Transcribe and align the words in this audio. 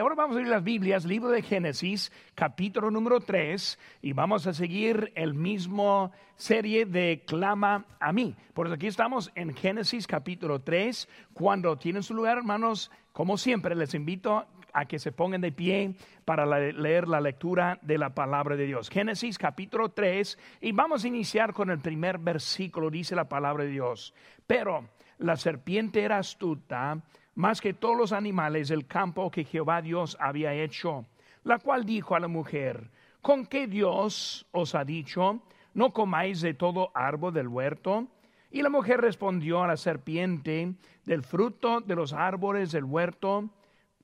Ahora 0.00 0.14
vamos 0.14 0.36
a 0.36 0.40
ir 0.40 0.46
las 0.46 0.62
Biblias, 0.62 1.04
libro 1.04 1.30
de 1.30 1.42
Génesis, 1.42 2.12
capítulo 2.34 2.90
número 2.90 3.20
3, 3.20 3.78
y 4.02 4.12
vamos 4.12 4.46
a 4.46 4.52
seguir 4.52 5.12
el 5.16 5.34
mismo 5.34 6.12
serie 6.36 6.86
de 6.86 7.24
Clama 7.26 7.84
a 7.98 8.12
mí. 8.12 8.36
Por 8.54 8.66
eso 8.66 8.74
aquí 8.74 8.86
estamos 8.86 9.32
en 9.34 9.54
Génesis 9.54 10.06
capítulo 10.06 10.60
3. 10.60 11.08
Cuando 11.32 11.76
tienen 11.76 12.04
su 12.04 12.14
lugar, 12.14 12.38
hermanos, 12.38 12.92
como 13.12 13.36
siempre, 13.36 13.74
les 13.74 13.94
invito 13.94 14.46
a 14.72 14.84
que 14.84 15.00
se 15.00 15.10
pongan 15.10 15.40
de 15.40 15.50
pie 15.50 15.96
para 16.24 16.46
leer 16.46 17.08
la 17.08 17.20
lectura 17.20 17.78
de 17.82 17.98
la 17.98 18.14
palabra 18.14 18.56
de 18.56 18.66
Dios. 18.66 18.90
Génesis 18.90 19.36
capítulo 19.36 19.88
3, 19.88 20.38
y 20.60 20.72
vamos 20.72 21.02
a 21.02 21.08
iniciar 21.08 21.52
con 21.52 21.70
el 21.70 21.80
primer 21.80 22.18
versículo, 22.18 22.90
dice 22.90 23.16
la 23.16 23.28
palabra 23.28 23.64
de 23.64 23.70
Dios. 23.70 24.14
Pero 24.46 24.88
la 25.18 25.36
serpiente 25.36 26.02
era 26.02 26.18
astuta 26.18 27.02
más 27.38 27.60
que 27.60 27.72
todos 27.72 27.96
los 27.96 28.10
animales 28.10 28.66
del 28.66 28.88
campo 28.88 29.30
que 29.30 29.44
Jehová 29.44 29.80
Dios 29.80 30.16
había 30.18 30.54
hecho, 30.54 31.06
la 31.44 31.60
cual 31.60 31.86
dijo 31.86 32.16
a 32.16 32.20
la 32.20 32.26
mujer, 32.26 32.90
¿con 33.22 33.46
qué 33.46 33.68
Dios 33.68 34.44
os 34.50 34.74
ha 34.74 34.84
dicho, 34.84 35.40
no 35.72 35.92
comáis 35.92 36.40
de 36.40 36.54
todo 36.54 36.90
árbol 36.94 37.32
del 37.32 37.46
huerto? 37.46 38.08
Y 38.50 38.62
la 38.62 38.70
mujer 38.70 39.00
respondió 39.00 39.62
a 39.62 39.68
la 39.68 39.76
serpiente, 39.76 40.74
del 41.04 41.22
fruto 41.22 41.80
de 41.80 41.94
los 41.94 42.12
árboles 42.12 42.72
del 42.72 42.82
huerto 42.82 43.48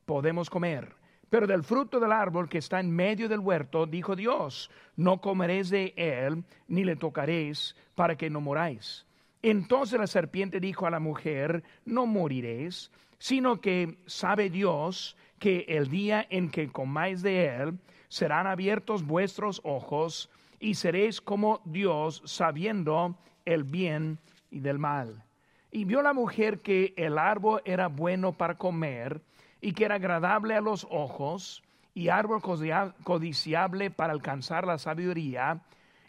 podemos 0.06 0.48
comer. 0.48 0.94
Pero 1.28 1.48
del 1.48 1.64
fruto 1.64 1.98
del 1.98 2.12
árbol 2.12 2.48
que 2.48 2.58
está 2.58 2.78
en 2.78 2.92
medio 2.92 3.28
del 3.28 3.40
huerto, 3.40 3.86
dijo 3.86 4.14
Dios, 4.14 4.70
no 4.94 5.20
comeréis 5.20 5.70
de 5.70 5.92
él, 5.96 6.44
ni 6.68 6.84
le 6.84 6.94
tocaréis, 6.94 7.74
para 7.96 8.14
que 8.14 8.30
no 8.30 8.40
moráis. 8.40 9.03
Entonces 9.46 10.00
la 10.00 10.06
serpiente 10.06 10.58
dijo 10.58 10.86
a 10.86 10.90
la 10.90 11.00
mujer, 11.00 11.64
no 11.84 12.06
moriréis, 12.06 12.90
sino 13.18 13.60
que 13.60 13.98
sabe 14.06 14.48
Dios 14.48 15.18
que 15.38 15.66
el 15.68 15.90
día 15.90 16.26
en 16.30 16.48
que 16.48 16.72
comáis 16.72 17.20
de 17.20 17.48
él, 17.48 17.78
serán 18.08 18.46
abiertos 18.46 19.04
vuestros 19.06 19.60
ojos 19.62 20.30
y 20.60 20.76
seréis 20.76 21.20
como 21.20 21.60
Dios 21.66 22.22
sabiendo 22.24 23.18
el 23.44 23.64
bien 23.64 24.18
y 24.50 24.60
del 24.60 24.78
mal. 24.78 25.22
Y 25.70 25.84
vio 25.84 26.00
la 26.00 26.14
mujer 26.14 26.60
que 26.60 26.94
el 26.96 27.18
árbol 27.18 27.60
era 27.66 27.88
bueno 27.88 28.32
para 28.32 28.56
comer 28.56 29.20
y 29.60 29.72
que 29.72 29.84
era 29.84 29.96
agradable 29.96 30.54
a 30.54 30.62
los 30.62 30.86
ojos 30.90 31.62
y 31.92 32.08
árbol 32.08 32.40
codiciable 32.40 33.90
para 33.90 34.14
alcanzar 34.14 34.66
la 34.66 34.78
sabiduría, 34.78 35.60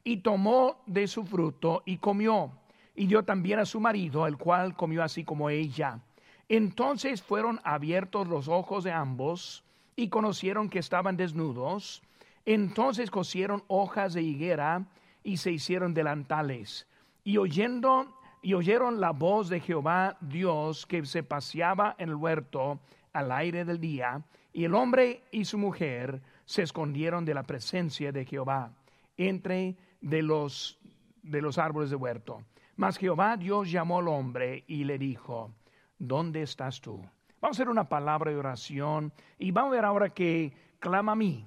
y 0.05 0.17
tomó 0.17 0.77
de 0.85 1.07
su 1.07 1.25
fruto 1.25 1.83
y 1.85 1.97
comió, 1.97 2.53
y 2.95 3.07
dio 3.07 3.23
también 3.23 3.59
a 3.59 3.65
su 3.65 3.79
marido, 3.79 4.25
el 4.27 4.37
cual 4.37 4.75
comió 4.75 5.03
así 5.03 5.23
como 5.23 5.49
ella. 5.49 5.99
Entonces 6.47 7.21
fueron 7.21 7.59
abiertos 7.63 8.27
los 8.27 8.47
ojos 8.47 8.83
de 8.83 8.91
ambos 8.91 9.63
y 9.95 10.09
conocieron 10.09 10.69
que 10.69 10.79
estaban 10.79 11.17
desnudos. 11.17 12.01
Entonces 12.45 13.09
cosieron 13.09 13.63
hojas 13.67 14.13
de 14.13 14.21
higuera 14.21 14.85
y 15.23 15.37
se 15.37 15.51
hicieron 15.51 15.93
delantales. 15.93 16.87
Y 17.23 17.37
oyendo 17.37 18.15
y 18.41 18.53
oyeron 18.53 19.01
la 19.01 19.09
voz 19.09 19.49
de 19.49 19.59
Jehová 19.59 20.17
Dios 20.21 20.85
que 20.85 21.03
se 21.05 21.23
paseaba 21.23 21.95
en 21.97 22.09
el 22.09 22.15
huerto 22.15 22.79
al 23.11 23.31
aire 23.31 23.65
del 23.65 23.79
día, 23.79 24.21
y 24.53 24.65
el 24.65 24.75
hombre 24.75 25.23
y 25.31 25.45
su 25.45 25.57
mujer 25.57 26.21
se 26.45 26.61
escondieron 26.61 27.25
de 27.25 27.33
la 27.33 27.41
presencia 27.41 28.11
de 28.11 28.23
Jehová 28.23 28.71
entre 29.17 29.75
de 30.01 30.21
los 30.21 30.77
de 31.23 31.41
los 31.41 31.57
árboles 31.57 31.89
de 31.89 31.95
huerto. 31.95 32.43
Mas 32.75 32.97
Jehová 32.97 33.37
Dios 33.37 33.71
llamó 33.71 33.99
al 33.99 34.07
hombre 34.07 34.63
y 34.67 34.83
le 34.83 34.97
dijo: 34.97 35.51
¿dónde 35.97 36.41
estás 36.41 36.81
tú? 36.81 36.97
Vamos 37.41 37.57
a 37.57 37.61
hacer 37.61 37.69
una 37.69 37.87
palabra 37.87 38.31
de 38.31 38.37
oración 38.37 39.13
y 39.37 39.51
vamos 39.51 39.71
a 39.71 39.75
ver 39.75 39.85
ahora 39.85 40.09
que 40.09 40.51
clama 40.79 41.13
a 41.13 41.15
mí 41.15 41.45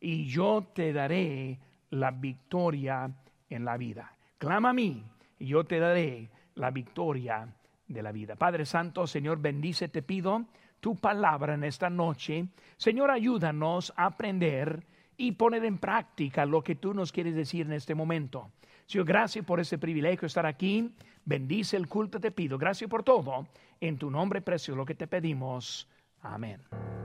y 0.00 0.26
yo 0.26 0.66
te 0.74 0.92
daré 0.92 1.58
la 1.90 2.10
victoria 2.10 3.10
en 3.48 3.64
la 3.64 3.76
vida. 3.76 4.16
Clama 4.38 4.70
a 4.70 4.72
mí 4.72 5.04
y 5.38 5.46
yo 5.46 5.64
te 5.64 5.78
daré 5.78 6.30
la 6.54 6.70
victoria 6.70 7.48
de 7.86 8.02
la 8.02 8.12
vida. 8.12 8.36
Padre 8.36 8.66
Santo, 8.66 9.06
Señor, 9.06 9.38
bendice, 9.40 9.88
te 9.88 10.02
pido 10.02 10.46
tu 10.80 10.96
palabra 10.96 11.54
en 11.54 11.64
esta 11.64 11.88
noche. 11.88 12.48
Señor, 12.76 13.10
ayúdanos 13.10 13.92
a 13.96 14.06
aprender 14.06 14.84
y 15.16 15.32
poner 15.32 15.64
en 15.64 15.78
práctica 15.78 16.44
lo 16.44 16.62
que 16.62 16.74
tú 16.74 16.92
nos 16.92 17.12
quieres 17.12 17.34
decir 17.34 17.66
en 17.66 17.72
este 17.72 17.94
momento. 17.94 18.50
Señor, 18.86 19.06
gracias 19.06 19.44
por 19.44 19.58
ese 19.58 19.78
privilegio 19.78 20.22
de 20.22 20.26
estar 20.28 20.46
aquí. 20.46 20.90
Bendice 21.24 21.76
el 21.76 21.88
culto, 21.88 22.20
te 22.20 22.30
pido. 22.30 22.56
Gracias 22.56 22.88
por 22.88 23.02
todo. 23.02 23.48
En 23.80 23.98
tu 23.98 24.10
nombre 24.10 24.40
precioso 24.40 24.76
lo 24.76 24.86
que 24.86 24.94
te 24.94 25.08
pedimos. 25.08 25.88
Amén. 26.22 26.60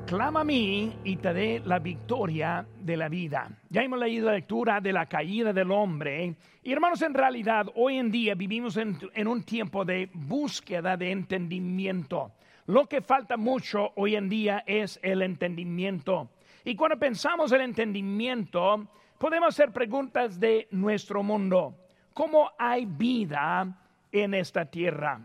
Clama 0.05 0.41
a 0.41 0.43
mí 0.43 0.95
y 1.03 1.17
te 1.17 1.33
dé 1.33 1.61
la 1.65 1.79
victoria 1.79 2.65
de 2.79 2.97
la 2.97 3.09
vida. 3.09 3.49
Ya 3.69 3.81
hemos 3.81 3.99
leído 3.99 4.27
la 4.27 4.33
lectura 4.33 4.79
de 4.79 4.93
la 4.93 5.07
caída 5.07 5.53
del 5.53 5.71
hombre. 5.71 6.35
Y 6.63 6.71
hermanos, 6.71 7.01
en 7.01 7.13
realidad 7.13 7.67
hoy 7.75 7.97
en 7.97 8.11
día 8.11 8.35
vivimos 8.35 8.77
en, 8.77 8.97
en 9.13 9.27
un 9.27 9.43
tiempo 9.43 9.83
de 9.83 10.09
búsqueda 10.13 10.97
de 10.97 11.11
entendimiento. 11.11 12.31
Lo 12.67 12.85
que 12.87 13.01
falta 13.01 13.37
mucho 13.37 13.91
hoy 13.95 14.15
en 14.15 14.29
día 14.29 14.63
es 14.67 14.99
el 15.01 15.23
entendimiento. 15.23 16.29
Y 16.63 16.75
cuando 16.75 16.99
pensamos 16.99 17.51
en 17.53 17.61
entendimiento, 17.61 18.87
podemos 19.21 19.49
hacer 19.49 19.71
preguntas 19.71 20.39
de 20.39 20.67
nuestro 20.71 21.21
mundo. 21.21 21.75
¿Cómo 22.11 22.53
hay 22.57 22.87
vida 22.87 23.67
en 24.11 24.33
esta 24.33 24.65
tierra? 24.65 25.21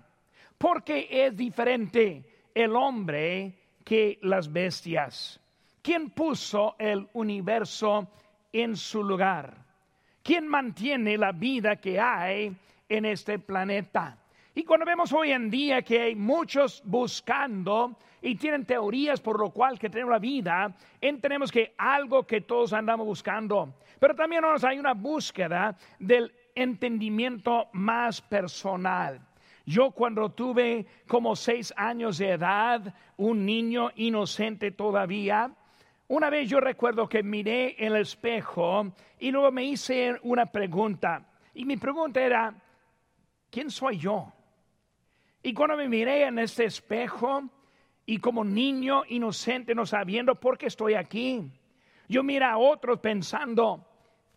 Porque 0.59 1.09
es 1.11 1.35
diferente 1.35 2.51
el 2.55 2.77
hombre 2.77 3.55
que 3.83 4.19
las 4.21 4.53
bestias. 4.53 5.41
¿Quién 5.81 6.11
puso 6.11 6.77
el 6.79 7.09
universo 7.15 8.07
en 8.53 8.77
su 8.77 9.03
lugar? 9.03 9.65
¿Quién 10.23 10.47
mantiene 10.47 11.17
la 11.17 11.33
vida 11.33 11.77
que 11.77 11.99
hay 11.99 12.55
en 12.91 13.07
este 13.07 13.39
planeta? 13.39 14.19
Y 14.59 14.65
cuando 14.65 14.87
vemos 14.87 15.13
hoy 15.13 15.33
en 15.33 15.51
día 15.51 15.83
que 15.83 16.01
hay 16.01 16.15
muchos 16.15 16.83
buscando 16.87 17.99
y 18.23 18.37
tienen 18.37 18.65
teorías 18.65 19.21
por 19.21 19.39
lo 19.39 19.51
cual 19.51 19.79
que 19.79 19.91
tenemos 19.91 20.13
la 20.13 20.19
vida, 20.19 20.75
entendemos 20.99 21.53
que 21.53 21.75
algo 21.77 22.27
que 22.27 22.41
todos 22.41 22.73
andamos 22.73 23.07
buscando. 23.07 23.75
Pero 24.01 24.15
también 24.15 24.43
hay 24.63 24.79
una 24.79 24.95
búsqueda 24.95 25.77
del 25.99 26.33
entendimiento 26.55 27.69
más 27.75 28.23
personal. 28.23 29.21
Yo 29.67 29.91
cuando 29.91 30.31
tuve 30.31 30.87
como 31.07 31.37
seis 31.37 31.75
años 31.77 32.17
de 32.17 32.31
edad, 32.31 32.95
un 33.19 33.45
niño 33.45 33.91
inocente 33.97 34.71
todavía, 34.71 35.51
una 36.09 36.31
vez 36.31 36.49
yo 36.49 36.61
recuerdo 36.61 37.11
que 37.11 37.23
miré 37.23 37.77
en 37.77 37.93
el 37.93 38.01
espejo 38.01 38.91
y 39.19 39.31
luego 39.33 39.53
me 39.53 39.65
hice 39.65 40.19
una 40.23 40.47
pregunta. 40.47 41.27
Y 41.53 41.67
mi 41.67 41.77
pregunta 41.77 42.23
era, 42.23 42.55
¿quién 43.51 43.71
soy 43.71 43.99
yo? 43.99 44.33
Y 45.47 45.55
cuando 45.55 45.77
me 45.77 45.89
miré 45.89 46.25
en 46.25 46.41
este 46.41 46.65
espejo 46.65 47.45
y 48.05 48.19
como 48.19 48.45
niño 48.45 49.05
inocente 49.07 49.77
no 49.77 49.87
sabiendo 49.87 50.35
por 50.35 50.59
qué 50.59 50.67
estoy 50.67 50.95
aquí, 50.95 51.49
yo 52.09 52.25
mira 52.25 52.51
a 52.51 52.59
otros 52.59 52.99
pensando, 52.99 53.87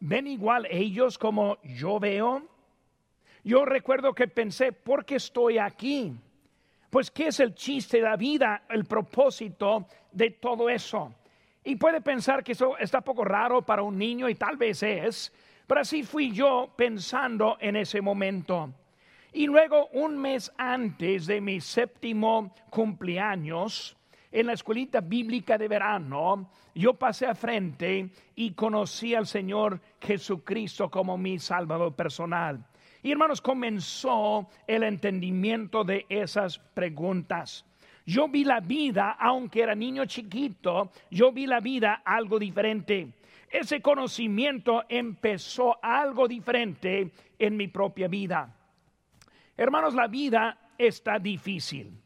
¿ven 0.02 0.28
igual 0.28 0.68
ellos 0.70 1.18
como 1.18 1.58
yo 1.64 2.00
veo? 2.00 2.48
Yo 3.44 3.66
recuerdo 3.66 4.14
que 4.14 4.28
pensé, 4.28 4.72
¿por 4.72 5.04
qué 5.04 5.16
estoy 5.16 5.58
aquí? 5.58 6.14
Pues, 6.92 7.10
¿qué 7.10 7.30
es 7.30 7.40
el 7.40 7.56
chiste 7.56 7.98
de 7.98 8.04
la 8.04 8.16
vida, 8.16 8.66
el 8.70 8.86
propósito 8.86 9.88
de 10.12 10.30
todo 10.30 10.70
eso? 10.70 11.16
Y 11.64 11.76
puede 11.78 12.02
pensar 12.02 12.44
que 12.44 12.52
eso 12.52 12.78
está 12.78 13.02
poco 13.02 13.26
raro 13.26 13.64
para 13.64 13.82
un 13.82 13.98
niño 13.98 14.30
y 14.30 14.36
tal 14.36 14.58
vez 14.58 14.84
es, 14.84 15.34
pero 15.66 15.82
así 15.82 16.04
fui 16.04 16.32
yo 16.32 16.72
pensando 16.78 17.58
en 17.60 17.78
ese 17.78 18.00
momento. 18.00 18.76
Y 19.32 19.46
luego, 19.46 19.88
un 19.94 20.18
mes 20.18 20.52
antes 20.58 21.28
de 21.28 21.40
mi 21.40 21.62
séptimo 21.62 22.54
cumpleaños, 22.70 23.96
en 24.32 24.48
la 24.48 24.54
escuelita 24.54 25.02
bíblica 25.02 25.58
de 25.58 25.68
verano, 25.68 26.50
yo 26.76 26.94
pasé 26.94 27.26
a 27.26 27.36
frente 27.36 28.10
y 28.36 28.52
conocí 28.52 29.16
al 29.16 29.26
Señor 29.26 29.82
Jesucristo 30.00 30.90
como 30.90 31.18
mi 31.18 31.40
Salvador 31.40 31.96
personal. 31.96 32.64
Y 33.02 33.12
hermanos, 33.12 33.42
comenzó 33.42 34.50
el 34.68 34.84
entendimiento 34.84 35.84
de 35.84 36.06
esas 36.10 36.60
preguntas. 36.60 37.66
Yo 38.06 38.28
vi 38.28 38.44
la 38.44 38.60
vida, 38.60 39.16
aunque 39.20 39.62
era 39.62 39.76
niño 39.76 40.06
chiquito, 40.06 40.92
yo 41.10 41.32
vi 41.32 41.46
la 41.46 41.60
vida 41.60 42.02
algo 42.04 42.40
diferente. 42.40 43.14
Ese 43.50 43.82
conocimiento 43.82 44.84
empezó 44.90 45.78
algo 45.84 46.28
diferente 46.28 47.12
en 47.38 47.58
mi 47.58 47.68
propia 47.68 48.08
vida. 48.08 48.59
Hermanos, 49.60 49.94
la 49.94 50.08
vida 50.08 50.58
está 50.78 51.20
difícil. 51.20 52.02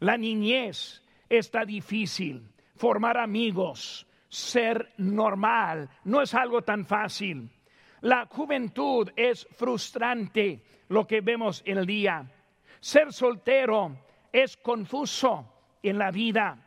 La 0.00 0.18
niñez 0.18 1.02
está 1.26 1.64
difícil. 1.64 2.46
Formar 2.76 3.16
amigos, 3.16 4.06
ser 4.28 4.92
normal, 4.98 5.88
no 6.04 6.20
es 6.20 6.34
algo 6.34 6.60
tan 6.60 6.84
fácil. 6.84 7.48
La 8.02 8.26
juventud 8.26 9.08
es 9.16 9.48
frustrante, 9.52 10.62
lo 10.88 11.06
que 11.06 11.22
vemos 11.22 11.62
en 11.64 11.78
el 11.78 11.86
día. 11.86 12.30
Ser 12.78 13.10
soltero 13.10 13.96
es 14.30 14.58
confuso 14.58 15.50
en 15.82 15.96
la 15.96 16.10
vida. 16.10 16.58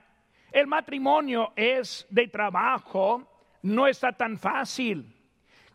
El 0.51 0.65
matrimonio 0.65 1.53
es 1.55 2.07
de 2.09 2.29
trabajo, 2.29 3.27
no 3.61 3.85
está 3.85 4.11
tan 4.11 4.39
fácil. 4.39 5.15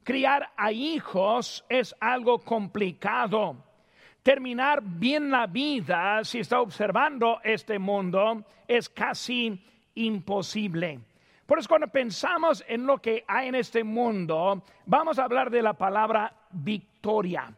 Criar 0.02 0.50
a 0.56 0.72
hijos 0.72 1.64
es 1.68 1.94
algo 2.00 2.40
complicado. 2.40 3.62
Terminar 4.26 4.82
bien 4.82 5.30
la 5.30 5.46
vida, 5.46 6.24
si 6.24 6.40
está 6.40 6.60
observando 6.60 7.38
este 7.44 7.78
mundo, 7.78 8.42
es 8.66 8.88
casi 8.88 9.64
imposible. 9.94 10.98
Por 11.46 11.60
eso 11.60 11.68
cuando 11.68 11.86
pensamos 11.86 12.64
en 12.66 12.86
lo 12.86 12.98
que 12.98 13.22
hay 13.28 13.46
en 13.46 13.54
este 13.54 13.84
mundo, 13.84 14.64
vamos 14.84 15.20
a 15.20 15.24
hablar 15.26 15.48
de 15.48 15.62
la 15.62 15.74
palabra 15.74 16.34
victoria. 16.50 17.54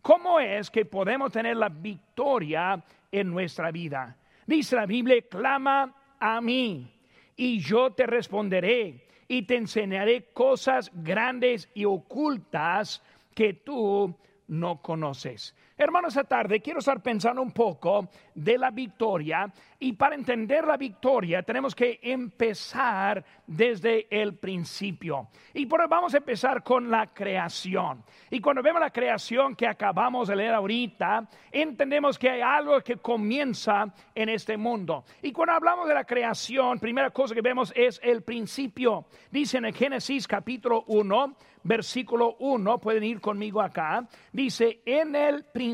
¿Cómo 0.00 0.40
es 0.40 0.70
que 0.70 0.86
podemos 0.86 1.32
tener 1.32 1.58
la 1.58 1.68
victoria 1.68 2.82
en 3.12 3.30
nuestra 3.30 3.70
vida? 3.70 4.16
Dice 4.46 4.74
la 4.74 4.86
Biblia, 4.86 5.20
clama 5.28 5.94
a 6.18 6.40
mí 6.40 6.90
y 7.36 7.58
yo 7.58 7.92
te 7.92 8.06
responderé 8.06 9.06
y 9.28 9.42
te 9.42 9.56
enseñaré 9.56 10.30
cosas 10.32 10.90
grandes 10.94 11.68
y 11.74 11.84
ocultas 11.84 13.02
que 13.34 13.52
tú 13.52 14.16
no 14.48 14.80
conoces. 14.80 15.54
Hermanos, 15.78 16.16
esta 16.16 16.24
tarde 16.24 16.62
quiero 16.62 16.78
estar 16.78 17.02
pensando 17.02 17.42
un 17.42 17.52
poco 17.52 18.08
de 18.34 18.56
la 18.56 18.70
victoria 18.70 19.52
y 19.78 19.92
para 19.92 20.14
entender 20.14 20.66
la 20.66 20.78
victoria 20.78 21.42
tenemos 21.42 21.74
que 21.74 22.00
empezar 22.02 23.22
desde 23.46 24.06
el 24.08 24.36
principio. 24.36 25.28
Y 25.52 25.66
por 25.66 25.86
vamos 25.86 26.14
a 26.14 26.16
empezar 26.16 26.62
con 26.62 26.90
la 26.90 27.08
creación. 27.08 28.02
Y 28.30 28.40
cuando 28.40 28.62
vemos 28.62 28.80
la 28.80 28.88
creación 28.88 29.54
que 29.54 29.66
acabamos 29.66 30.28
de 30.28 30.36
leer 30.36 30.54
ahorita, 30.54 31.28
entendemos 31.52 32.18
que 32.18 32.30
hay 32.30 32.40
algo 32.40 32.80
que 32.80 32.96
comienza 32.96 33.84
en 34.14 34.30
este 34.30 34.56
mundo. 34.56 35.04
Y 35.20 35.30
cuando 35.30 35.52
hablamos 35.56 35.86
de 35.86 35.94
la 35.94 36.04
creación, 36.04 36.78
primera 36.78 37.10
cosa 37.10 37.34
que 37.34 37.42
vemos 37.42 37.70
es 37.76 38.00
el 38.02 38.22
principio. 38.22 39.04
Dice 39.30 39.58
en 39.58 39.66
el 39.66 39.74
Génesis 39.74 40.26
capítulo 40.26 40.84
1, 40.86 41.36
versículo 41.66 42.36
1, 42.38 42.78
pueden 42.78 43.04
ir 43.04 43.20
conmigo 43.20 43.60
acá, 43.60 44.08
dice, 44.32 44.80
en 44.86 45.14
el 45.14 45.44
principio 45.44 45.65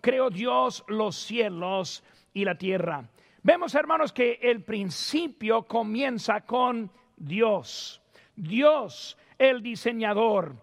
creó 0.00 0.30
Dios 0.30 0.84
los 0.88 1.16
cielos 1.16 2.02
y 2.32 2.44
la 2.44 2.56
tierra. 2.56 3.08
Vemos, 3.42 3.74
hermanos, 3.74 4.12
que 4.12 4.38
el 4.42 4.62
principio 4.62 5.62
comienza 5.62 6.40
con 6.42 6.90
Dios. 7.16 8.00
Dios, 8.34 9.16
el 9.38 9.62
diseñador. 9.62 10.56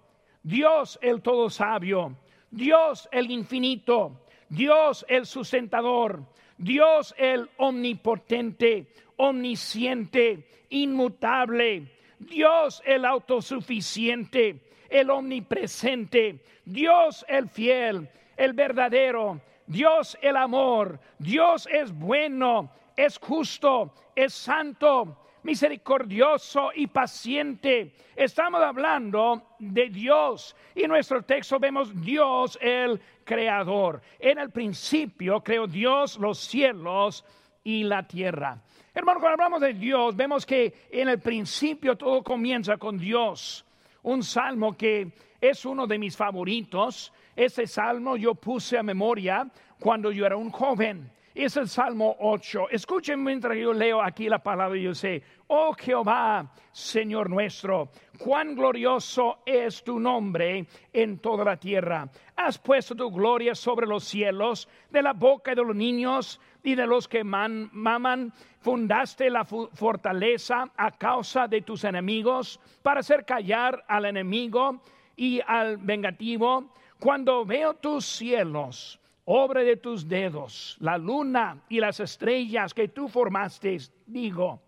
Dios, 0.43 0.99
el 1.01 1.21
todo 1.21 1.49
sabio. 1.49 2.17
Dios, 2.51 3.07
el 3.11 3.31
infinito. 3.31 4.25
Dios, 4.49 5.05
el 5.07 5.25
sustentador. 5.25 6.23
Dios, 6.57 7.15
el 7.17 7.49
omnipotente, 7.57 8.93
omnisciente, 9.17 10.47
inmutable 10.69 11.89
Dios 12.25 12.81
el 12.85 13.05
autosuficiente, 13.05 14.61
el 14.93 15.09
omnipresente, 15.09 16.39
Dios 16.63 17.25
el 17.27 17.49
fiel, 17.49 18.07
el 18.37 18.53
verdadero, 18.53 19.41
Dios 19.65 20.15
el 20.21 20.37
amor, 20.37 20.99
Dios 21.17 21.67
es 21.71 21.91
bueno, 21.91 22.71
es 22.95 23.17
justo, 23.17 23.91
es 24.15 24.35
santo, 24.35 25.17
misericordioso 25.41 26.69
y 26.75 26.85
paciente. 26.85 27.95
Estamos 28.15 28.61
hablando 28.61 29.55
de 29.57 29.89
Dios 29.89 30.55
y 30.75 30.83
en 30.83 30.89
nuestro 30.89 31.23
texto 31.23 31.57
vemos 31.57 31.99
Dios 31.99 32.59
el 32.61 33.01
creador. 33.23 33.99
En 34.19 34.37
el 34.37 34.51
principio 34.51 35.41
creó 35.41 35.65
Dios 35.65 36.19
los 36.19 36.37
cielos 36.37 37.25
y 37.63 37.83
la 37.83 38.07
tierra. 38.07 38.61
Hermano, 38.93 39.19
cuando 39.19 39.43
hablamos 39.43 39.61
de 39.61 39.73
Dios, 39.73 40.15
vemos 40.15 40.45
que 40.45 40.71
en 40.91 41.09
el 41.09 41.19
principio 41.19 41.97
todo 41.97 42.23
comienza 42.23 42.77
con 42.77 42.99
Dios. 42.99 43.65
Un 44.03 44.23
salmo 44.23 44.77
que 44.77 45.11
es 45.41 45.65
uno 45.65 45.87
de 45.87 45.97
mis 45.97 46.15
favoritos. 46.15 47.11
Ese 47.35 47.67
salmo 47.67 48.15
yo 48.15 48.35
puse 48.35 48.77
a 48.77 48.83
memoria 48.83 49.49
cuando 49.79 50.11
yo 50.11 50.25
era 50.25 50.37
un 50.37 50.51
joven. 50.51 51.11
Es 51.35 51.57
el 51.57 51.67
Salmo 51.67 52.15
8. 52.19 52.67
Escuchen 52.69 53.23
mientras 53.23 53.57
yo 53.57 53.73
leo 53.73 54.03
aquí 54.03 54.29
la 54.29 54.37
palabra 54.37 54.77
y 54.77 54.83
yo 54.83 54.93
sé, 54.93 55.23
oh 55.47 55.73
Jehová, 55.73 56.53
Señor 56.71 57.27
nuestro, 57.27 57.89
cuán 58.19 58.53
glorioso 58.53 59.39
es 59.43 59.83
tu 59.83 59.99
nombre 59.99 60.67
en 60.91 61.17
toda 61.17 61.43
la 61.43 61.57
tierra. 61.57 62.07
Has 62.35 62.59
puesto 62.59 62.93
tu 62.93 63.09
gloria 63.09 63.55
sobre 63.55 63.87
los 63.87 64.03
cielos, 64.03 64.69
de 64.91 65.01
la 65.01 65.13
boca 65.13 65.55
de 65.55 65.63
los 65.63 65.75
niños 65.75 66.39
y 66.61 66.75
de 66.75 66.85
los 66.85 67.07
que 67.07 67.23
maman, 67.23 68.31
fundaste 68.59 69.31
la 69.31 69.43
fortaleza 69.43 70.71
a 70.77 70.91
causa 70.91 71.47
de 71.47 71.61
tus 71.61 71.83
enemigos 71.83 72.59
para 72.83 72.99
hacer 72.99 73.25
callar 73.25 73.83
al 73.87 74.05
enemigo 74.05 74.83
y 75.15 75.41
al 75.47 75.77
vengativo. 75.77 76.71
Cuando 76.99 77.43
veo 77.43 77.73
tus 77.73 78.05
cielos, 78.05 78.99
obra 79.25 79.61
de 79.61 79.77
tus 79.77 80.07
dedos, 80.07 80.77
la 80.79 80.97
luna 80.97 81.63
y 81.69 81.79
las 81.79 81.99
estrellas 81.99 82.73
que 82.73 82.89
tú 82.89 83.07
formaste, 83.07 83.77
digo, 84.05 84.61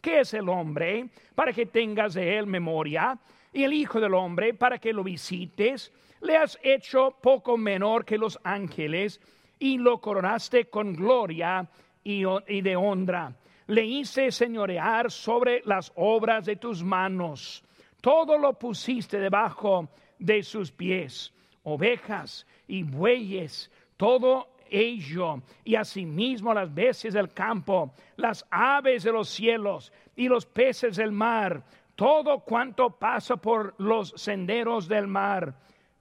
¿qué 0.00 0.20
es 0.20 0.34
el 0.34 0.48
hombre 0.48 1.08
para 1.34 1.52
que 1.52 1.66
tengas 1.66 2.14
de 2.14 2.38
él 2.38 2.46
memoria? 2.46 3.18
Y 3.52 3.64
el 3.64 3.72
Hijo 3.72 4.00
del 4.00 4.14
Hombre 4.14 4.52
para 4.52 4.78
que 4.78 4.92
lo 4.92 5.02
visites. 5.02 5.90
Le 6.20 6.36
has 6.36 6.58
hecho 6.62 7.16
poco 7.22 7.56
menor 7.56 8.04
que 8.04 8.18
los 8.18 8.38
ángeles 8.44 9.20
y 9.58 9.78
lo 9.78 9.98
coronaste 10.00 10.66
con 10.66 10.92
gloria 10.94 11.66
y, 12.04 12.24
y 12.48 12.60
de 12.60 12.76
honra. 12.76 13.34
Le 13.68 13.84
hice 13.84 14.30
señorear 14.30 15.10
sobre 15.10 15.62
las 15.64 15.90
obras 15.96 16.44
de 16.44 16.56
tus 16.56 16.82
manos. 16.82 17.64
Todo 18.02 18.36
lo 18.36 18.52
pusiste 18.52 19.18
debajo 19.18 19.88
de 20.18 20.42
sus 20.42 20.70
pies, 20.70 21.32
ovejas 21.62 22.46
y 22.68 22.82
bueyes 22.82 23.70
todo 23.96 24.56
ello, 24.68 25.42
y 25.64 25.74
asimismo 25.74 26.52
las 26.52 26.72
bestias 26.72 27.14
del 27.14 27.32
campo, 27.32 27.92
las 28.16 28.44
aves 28.50 29.04
de 29.04 29.12
los 29.12 29.28
cielos 29.28 29.92
y 30.16 30.28
los 30.28 30.46
peces 30.46 30.96
del 30.96 31.12
mar, 31.12 31.62
todo 31.94 32.40
cuanto 32.40 32.90
pasa 32.90 33.36
por 33.36 33.74
los 33.78 34.12
senderos 34.16 34.88
del 34.88 35.06
mar. 35.06 35.54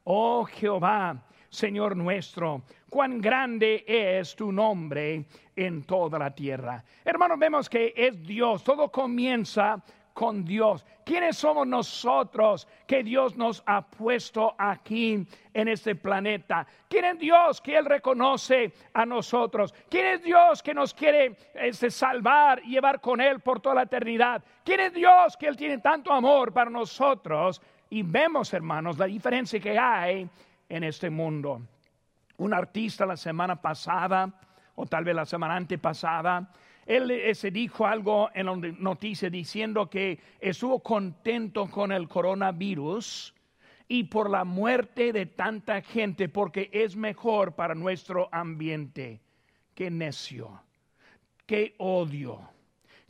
Oh 0.03 0.45
Jehová, 0.45 1.25
Señor 1.50 1.95
nuestro, 1.95 2.63
cuán 2.89 3.21
grande 3.21 3.86
es 3.88 4.36
tu 4.36 4.51
nombre 4.51 5.25
en 5.56 5.83
toda 5.83 6.19
la 6.19 6.33
tierra. 6.33 6.83
Hermanos, 7.03 7.39
vemos 7.39 7.69
que 7.69 7.94
es 7.95 8.21
Dios, 8.24 8.63
todo 8.63 8.91
comienza 8.91 9.81
con 10.15 10.45
Dios. 10.45 10.85
¿Quiénes 11.03 11.38
somos 11.38 11.67
nosotros 11.67 12.67
que 12.88 13.03
Dios 13.03 13.36
nos 13.36 13.62
ha 13.65 13.86
puesto 13.86 14.55
aquí 14.57 15.27
en 15.53 15.67
este 15.67 15.93
planeta? 15.93 16.65
¿Quién 16.88 17.03
es 17.03 17.19
Dios 17.19 17.60
que 17.60 17.77
Él 17.77 17.86
reconoce 17.86 18.74
a 18.93 19.05
nosotros? 19.05 19.74
¿Quién 19.89 20.05
es 20.05 20.24
Dios 20.24 20.63
que 20.63 20.74
nos 20.74 20.93
quiere 20.93 21.36
este, 21.53 21.91
salvar 21.91 22.62
y 22.63 22.72
llevar 22.72 23.01
con 23.01 23.19
Él 23.19 23.41
por 23.41 23.60
toda 23.60 23.75
la 23.75 23.81
eternidad? 23.84 24.41
¿Quién 24.63 24.79
es 24.79 24.93
Dios 24.93 25.36
que 25.36 25.48
Él 25.48 25.57
tiene 25.57 25.79
tanto 25.79 26.13
amor 26.13 26.53
para 26.53 26.69
nosotros? 26.69 27.62
Y 27.89 28.01
vemos, 28.01 28.53
hermanos, 28.53 28.98
la 28.98 29.07
diferencia 29.07 29.60
que 29.60 29.77
hay 29.77 30.27
en 30.69 30.84
este 30.86 31.10
mundo. 31.10 31.62
Un 32.38 32.53
artista 32.53 33.05
la 33.05 33.17
semana 33.17 33.62
pasada, 33.62 34.31
o 34.75 34.86
tal 34.86 35.03
vez 35.03 35.13
la 35.13 35.25
semana 35.25 35.57
antepasada, 35.57 36.50
él 36.86 37.36
se 37.36 37.50
dijo 37.50 37.88
algo 37.88 38.30
en 38.34 38.46
la 38.46 38.56
noticia 38.77 39.30
diciendo 39.30 39.89
que 39.89 40.20
estuvo 40.39 40.80
contento 40.80 41.68
con 41.68 41.92
el 41.92 42.08
coronavirus 42.08 43.34
y 43.88 44.04
por 44.06 44.30
la 44.30 44.44
muerte 44.44 45.12
de 45.12 45.25
tanta 45.25 45.82
gente 45.82 46.30
porque 46.30 46.70
es 46.72 46.96
mejor 46.96 47.54
para 47.54 47.75
nuestro 47.75 48.30
ambiente. 48.32 49.22
Qué 49.74 49.89
necio, 49.89 50.62
qué 51.46 51.75
odio, 51.80 52.39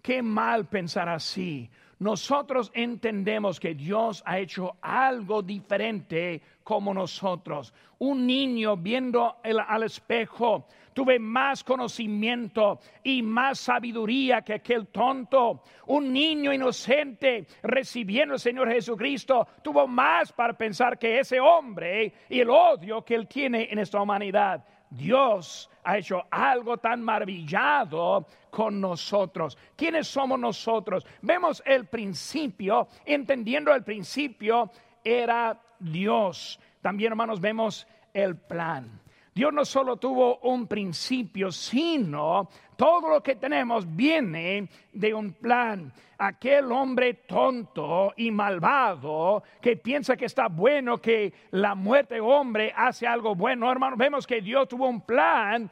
qué 0.02 0.22
mal 0.22 0.68
pensar 0.68 1.10
así. 1.10 1.70
Nosotros 2.00 2.72
entendemos 2.74 3.60
que 3.60 3.74
Dios 3.74 4.22
ha 4.26 4.40
hecho 4.40 4.76
algo 4.82 5.42
diferente 5.42 6.42
como 6.64 6.94
nosotros. 6.94 7.74
Un 8.00 8.28
niño 8.28 8.76
viendo 8.76 9.38
al 9.44 9.84
espejo 9.84 10.68
tuve 10.96 11.20
más 11.20 11.62
conocimiento 11.62 12.80
y 13.04 13.22
más 13.22 13.60
sabiduría 13.60 14.42
que 14.42 14.54
aquel 14.54 14.88
tonto. 14.88 15.62
Un 15.88 16.14
niño 16.14 16.54
inocente 16.54 17.46
recibiendo 17.64 18.36
al 18.36 18.40
Señor 18.40 18.72
Jesucristo 18.72 19.46
tuvo 19.62 19.86
más 19.88 20.32
para 20.32 20.54
pensar 20.54 20.98
que 20.98 21.20
ese 21.20 21.38
hombre 21.38 22.14
y 22.30 22.40
el 22.40 22.50
odio 22.50 23.04
que 23.04 23.14
él 23.14 23.28
tiene 23.28 23.68
en 23.70 23.80
esta 23.80 24.02
humanidad. 24.02 24.64
Dios 24.90 25.70
ha 25.84 25.98
hecho 25.98 26.24
algo 26.32 26.78
tan 26.78 27.04
maravillado 27.04 28.26
con 28.50 28.80
nosotros. 28.80 29.58
¿Quiénes 29.76 30.08
somos 30.08 30.40
nosotros? 30.40 31.06
Vemos 31.22 31.62
el 31.66 31.88
principio, 31.88 32.88
entendiendo 33.06 33.74
el 33.74 33.84
principio, 33.84 34.72
era 35.04 35.60
Dios. 35.78 36.58
También, 36.82 37.12
hermanos, 37.12 37.42
vemos 37.42 37.86
el 38.14 38.38
plan. 38.38 39.02
Dios 39.36 39.52
no 39.52 39.66
solo 39.66 39.98
tuvo 39.98 40.38
un 40.44 40.66
principio, 40.66 41.52
sino 41.52 42.48
Todo 42.78 43.10
lo 43.10 43.22
que 43.22 43.36
tenemos 43.36 43.86
viene 43.94 44.70
de 44.94 45.14
un 45.14 45.34
plan. 45.34 45.92
Aquel 46.18 46.72
hombre 46.72 47.16
tonto 47.28 48.14
y 48.16 48.32
malvado 48.32 49.44
que 49.62 49.76
piensa 49.76 50.16
que 50.16 50.26
está 50.26 50.48
bueno 50.48 51.00
que 51.00 51.34
la 51.52 51.76
muerte 51.76 52.22
hombre 52.22 52.72
hace 52.76 53.08
algo 53.08 53.36
bueno, 53.36 53.70
hermano, 53.70 53.98
vemos 53.98 54.26
que 54.26 54.40
Dios 54.40 54.70
tuvo 54.70 54.88
un 54.88 55.02
plan. 55.02 55.70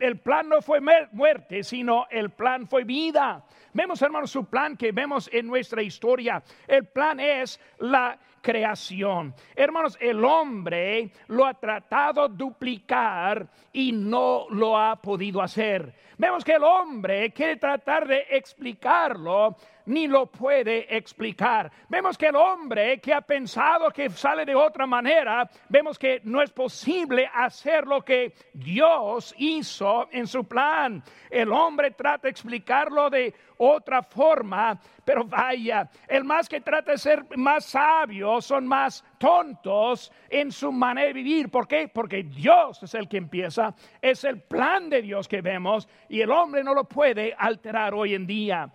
el 0.00 0.18
plan 0.18 0.48
no 0.48 0.60
fue 0.60 0.80
muerte, 0.80 1.62
sino 1.62 2.06
el 2.10 2.30
plan 2.30 2.66
fue 2.66 2.82
vida. 2.82 3.44
Vemos, 3.72 4.02
hermanos, 4.02 4.30
su 4.32 4.44
plan 4.44 4.76
que 4.76 4.90
vemos 4.90 5.30
en 5.32 5.46
nuestra 5.46 5.82
historia. 5.82 6.42
El 6.66 6.86
plan 6.86 7.20
es 7.20 7.60
la 7.78 8.18
creación. 8.44 9.34
Hermanos, 9.56 9.96
el 9.98 10.22
hombre 10.22 11.10
lo 11.28 11.46
ha 11.46 11.54
tratado 11.54 12.28
de 12.28 12.36
duplicar 12.36 13.48
y 13.72 13.90
no 13.90 14.46
lo 14.50 14.78
ha 14.78 14.94
podido 14.96 15.40
hacer. 15.40 15.94
Vemos 16.18 16.44
que 16.44 16.52
el 16.52 16.62
hombre 16.62 17.32
quiere 17.32 17.56
tratar 17.56 18.06
de 18.06 18.26
explicarlo, 18.30 19.56
ni 19.86 20.06
lo 20.06 20.26
puede 20.26 20.94
explicar. 20.96 21.70
Vemos 21.88 22.16
que 22.16 22.26
el 22.26 22.36
hombre 22.36 23.00
que 23.00 23.12
ha 23.12 23.20
pensado 23.20 23.90
que 23.90 24.10
sale 24.10 24.44
de 24.44 24.54
otra 24.54 24.86
manera, 24.86 25.48
vemos 25.68 25.98
que 25.98 26.20
no 26.24 26.42
es 26.42 26.50
posible 26.50 27.28
hacer 27.32 27.86
lo 27.86 28.02
que 28.02 28.34
Dios 28.52 29.34
hizo 29.38 30.08
en 30.10 30.26
su 30.26 30.44
plan. 30.44 31.02
El 31.30 31.52
hombre 31.52 31.90
trata 31.90 32.22
de 32.22 32.30
explicarlo 32.30 33.10
de 33.10 33.34
otra 33.58 34.02
forma, 34.02 34.78
pero 35.04 35.24
vaya, 35.24 35.88
el 36.08 36.24
más 36.24 36.48
que 36.48 36.60
trata 36.60 36.92
de 36.92 36.98
ser 36.98 37.24
más 37.36 37.66
sabio 37.66 38.40
son 38.40 38.66
más 38.66 39.04
tontos 39.18 40.12
en 40.28 40.50
su 40.50 40.72
manera 40.72 41.08
de 41.08 41.12
vivir. 41.12 41.50
¿Por 41.50 41.68
qué? 41.68 41.88
Porque 41.88 42.22
Dios 42.24 42.82
es 42.82 42.94
el 42.94 43.08
que 43.08 43.18
empieza, 43.18 43.74
es 44.00 44.24
el 44.24 44.40
plan 44.42 44.90
de 44.90 45.02
Dios 45.02 45.28
que 45.28 45.40
vemos 45.40 45.88
y 46.08 46.20
el 46.20 46.30
hombre 46.30 46.64
no 46.64 46.74
lo 46.74 46.84
puede 46.84 47.34
alterar 47.36 47.94
hoy 47.94 48.14
en 48.14 48.26
día. 48.26 48.70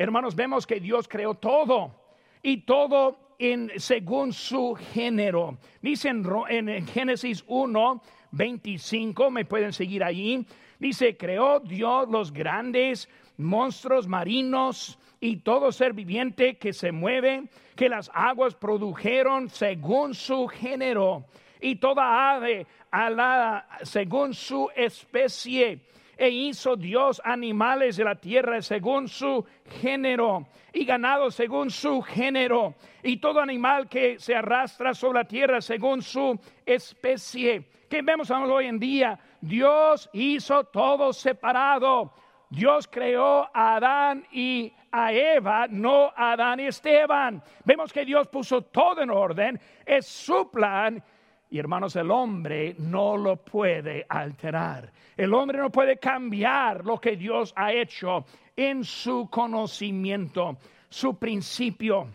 Hermanos, 0.00 0.34
vemos 0.34 0.66
que 0.66 0.80
Dios 0.80 1.06
creó 1.06 1.34
todo 1.34 1.94
y 2.42 2.62
todo 2.62 3.34
en, 3.38 3.70
según 3.76 4.32
su 4.32 4.74
género. 4.74 5.58
Dicen 5.82 6.24
en 6.48 6.86
Génesis 6.86 7.44
1, 7.46 8.02
25, 8.30 9.30
me 9.30 9.44
pueden 9.44 9.74
seguir 9.74 10.02
allí. 10.02 10.46
Dice, 10.78 11.18
creó 11.18 11.60
Dios 11.60 12.08
los 12.08 12.32
grandes 12.32 13.10
monstruos 13.36 14.08
marinos 14.08 14.98
y 15.20 15.36
todo 15.36 15.70
ser 15.70 15.92
viviente 15.92 16.56
que 16.56 16.72
se 16.72 16.92
mueve, 16.92 17.50
que 17.76 17.90
las 17.90 18.10
aguas 18.14 18.54
produjeron 18.54 19.50
según 19.50 20.14
su 20.14 20.48
género, 20.48 21.26
y 21.60 21.76
toda 21.76 22.36
ave 22.36 22.66
la 22.90 23.66
según 23.82 24.32
su 24.32 24.70
especie. 24.74 25.80
E 26.20 26.28
hizo 26.28 26.76
Dios 26.76 27.18
animales 27.24 27.96
de 27.96 28.04
la 28.04 28.14
tierra 28.14 28.60
según 28.60 29.08
su 29.08 29.42
género, 29.80 30.46
y 30.70 30.84
ganado 30.84 31.30
según 31.30 31.70
su 31.70 32.02
género, 32.02 32.74
y 33.02 33.16
todo 33.16 33.40
animal 33.40 33.88
que 33.88 34.18
se 34.18 34.34
arrastra 34.34 34.92
sobre 34.92 35.20
la 35.20 35.24
tierra 35.24 35.62
según 35.62 36.02
su 36.02 36.38
especie. 36.66 37.70
Que 37.88 38.02
vemos 38.02 38.30
hoy 38.30 38.66
en 38.66 38.78
día, 38.78 39.18
Dios 39.40 40.10
hizo 40.12 40.64
todo 40.64 41.14
separado 41.14 42.12
Dios 42.50 42.88
creó 42.88 43.48
a 43.54 43.76
Adán 43.76 44.26
y 44.32 44.72
a 44.90 45.12
Eva, 45.12 45.68
no 45.68 46.12
a 46.16 46.32
Adán 46.32 46.58
y 46.58 46.66
Esteban. 46.66 47.40
Vemos 47.64 47.92
que 47.92 48.04
Dios 48.04 48.26
puso 48.26 48.62
todo 48.62 49.02
en 49.02 49.10
orden, 49.10 49.60
es 49.86 50.06
su 50.06 50.50
plan. 50.50 51.02
Y 51.50 51.58
hermanos, 51.58 51.96
el 51.96 52.12
hombre 52.12 52.76
no 52.78 53.16
lo 53.16 53.36
puede 53.36 54.06
alterar. 54.08 54.92
El 55.16 55.34
hombre 55.34 55.58
no 55.58 55.70
puede 55.70 55.98
cambiar 55.98 56.84
lo 56.84 57.00
que 57.00 57.16
Dios 57.16 57.52
ha 57.56 57.72
hecho 57.72 58.24
en 58.54 58.84
su 58.84 59.28
conocimiento, 59.28 60.58
su 60.88 61.18
principio, 61.18 62.06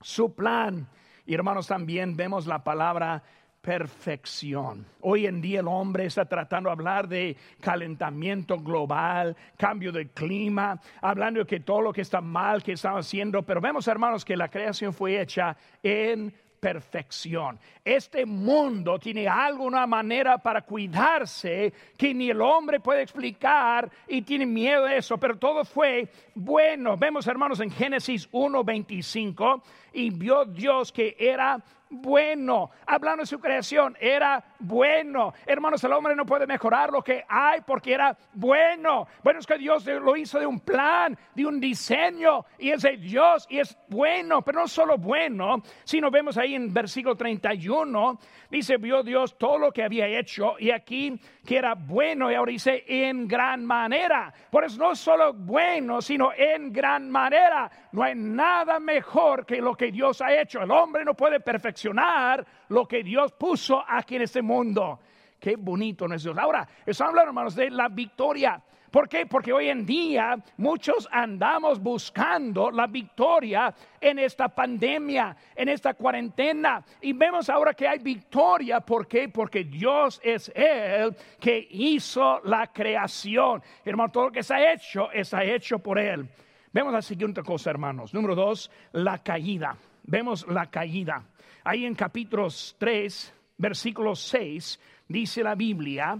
su 0.00 0.34
plan. 0.34 0.86
Y 1.26 1.34
hermanos, 1.34 1.68
también 1.68 2.16
vemos 2.16 2.48
la 2.48 2.64
palabra 2.64 3.22
perfección. 3.60 4.86
Hoy 5.00 5.26
en 5.26 5.40
día 5.40 5.60
el 5.60 5.68
hombre 5.68 6.06
está 6.06 6.24
tratando 6.24 6.68
de 6.68 6.72
hablar 6.72 7.08
de 7.08 7.36
calentamiento 7.60 8.58
global, 8.58 9.36
cambio 9.56 9.90
de 9.90 10.08
clima, 10.08 10.80
hablando 11.02 11.40
de 11.40 11.46
que 11.46 11.60
todo 11.60 11.80
lo 11.80 11.92
que 11.92 12.02
está 12.02 12.20
mal 12.20 12.62
que 12.62 12.72
está 12.72 12.96
haciendo, 12.96 13.42
pero 13.42 13.60
vemos 13.60 13.88
hermanos 13.88 14.24
que 14.24 14.36
la 14.36 14.48
creación 14.48 14.92
fue 14.92 15.20
hecha 15.20 15.56
en 15.82 16.32
perfección. 16.66 17.60
Este 17.84 18.26
mundo 18.26 18.98
tiene 18.98 19.28
alguna 19.28 19.86
manera 19.86 20.36
para 20.36 20.62
cuidarse 20.62 21.72
que 21.96 22.12
ni 22.12 22.30
el 22.30 22.40
hombre 22.40 22.80
puede 22.80 23.02
explicar 23.02 23.88
y 24.08 24.22
tiene 24.22 24.46
miedo 24.46 24.84
de 24.86 24.96
eso, 24.96 25.16
pero 25.16 25.38
todo 25.38 25.64
fue 25.64 26.08
bueno. 26.34 26.96
Vemos 26.96 27.24
hermanos 27.28 27.60
en 27.60 27.70
Génesis 27.70 28.28
1:25 28.32 29.62
y 29.92 30.10
vio 30.10 30.44
Dios 30.44 30.90
que 30.90 31.14
era 31.20 31.62
bueno. 31.90 32.70
Hablando 32.86 33.22
de 33.22 33.26
su 33.26 33.38
creación, 33.38 33.96
era 34.00 34.42
bueno. 34.58 35.32
Hermanos, 35.46 35.82
el 35.84 35.92
hombre 35.92 36.14
no 36.14 36.26
puede 36.26 36.46
mejorar 36.46 36.90
lo 36.90 37.02
que 37.02 37.24
hay 37.28 37.60
porque 37.60 37.94
era 37.94 38.16
bueno. 38.32 39.06
Bueno, 39.22 39.40
es 39.40 39.46
que 39.46 39.58
Dios 39.58 39.86
lo 39.86 40.16
hizo 40.16 40.38
de 40.38 40.46
un 40.46 40.60
plan, 40.60 41.16
de 41.34 41.46
un 41.46 41.60
diseño, 41.60 42.44
y 42.58 42.70
es 42.70 42.82
de 42.82 42.96
Dios 42.96 43.46
y 43.48 43.58
es 43.58 43.76
bueno, 43.88 44.42
pero 44.42 44.60
no 44.60 44.68
solo 44.68 44.98
bueno, 44.98 45.62
sino 45.84 46.10
vemos 46.10 46.36
ahí 46.36 46.54
en 46.54 46.72
versículo 46.72 47.14
31, 47.14 48.18
dice, 48.50 48.76
vio 48.76 49.02
Dios 49.02 49.36
todo 49.38 49.58
lo 49.58 49.72
que 49.72 49.82
había 49.82 50.06
hecho 50.06 50.56
y 50.58 50.70
aquí 50.70 51.18
que 51.44 51.56
era 51.56 51.74
bueno 51.74 52.30
y 52.30 52.34
ahora 52.34 52.52
dice 52.52 52.84
en 52.86 53.28
gran 53.28 53.64
manera. 53.64 54.32
Por 54.50 54.64
eso 54.64 54.78
no 54.78 54.94
solo 54.94 55.32
bueno, 55.32 56.02
sino 56.02 56.32
en 56.32 56.72
gran 56.72 57.10
manera. 57.10 57.70
No 57.92 58.02
hay 58.02 58.14
nada 58.14 58.80
mejor 58.80 59.46
que 59.46 59.60
lo 59.60 59.74
que 59.74 59.90
Dios 59.92 60.20
ha 60.20 60.34
hecho. 60.34 60.60
El 60.60 60.70
hombre 60.70 61.04
no 61.04 61.14
puede 61.14 61.40
perfeccionar 61.40 61.85
lo 62.68 62.86
que 62.86 63.02
Dios 63.02 63.32
puso 63.32 63.84
aquí 63.86 64.16
en 64.16 64.22
este 64.22 64.42
mundo. 64.42 65.00
Qué 65.38 65.56
bonito 65.56 66.08
no 66.08 66.14
es 66.14 66.22
Dios. 66.22 66.36
Ahora, 66.38 66.66
estamos 66.84 67.10
hablando, 67.10 67.30
hermanos, 67.30 67.54
de 67.54 67.70
la 67.70 67.88
victoria. 67.88 68.62
¿Por 68.90 69.08
qué? 69.08 69.26
Porque 69.26 69.52
hoy 69.52 69.68
en 69.68 69.84
día 69.84 70.38
muchos 70.56 71.06
andamos 71.10 71.80
buscando 71.82 72.70
la 72.70 72.86
victoria 72.86 73.74
en 74.00 74.18
esta 74.18 74.48
pandemia, 74.48 75.36
en 75.54 75.68
esta 75.68 75.94
cuarentena. 75.94 76.82
Y 77.02 77.12
vemos 77.12 77.50
ahora 77.50 77.74
que 77.74 77.86
hay 77.86 77.98
victoria. 77.98 78.80
¿Por 78.80 79.06
qué? 79.06 79.28
Porque 79.28 79.64
Dios 79.64 80.20
es 80.24 80.50
el 80.54 81.14
que 81.38 81.68
hizo 81.72 82.40
la 82.44 82.68
creación. 82.68 83.62
Hermano, 83.84 84.10
todo 84.10 84.24
lo 84.26 84.32
que 84.32 84.42
se 84.42 84.54
ha 84.54 84.72
hecho, 84.72 85.10
está 85.10 85.44
hecho 85.44 85.78
por 85.78 85.98
Él. 85.98 86.26
Vemos 86.72 86.92
la 86.92 87.02
siguiente 87.02 87.42
cosa, 87.42 87.70
hermanos. 87.70 88.14
Número 88.14 88.34
dos, 88.34 88.70
la 88.92 89.18
caída. 89.18 89.76
Vemos 90.04 90.46
la 90.46 90.70
caída. 90.70 91.22
Ahí 91.68 91.84
en 91.84 91.96
capítulos 91.96 92.76
3, 92.78 93.34
versículo 93.56 94.14
6, 94.14 94.78
dice 95.08 95.42
la 95.42 95.56
Biblia, 95.56 96.16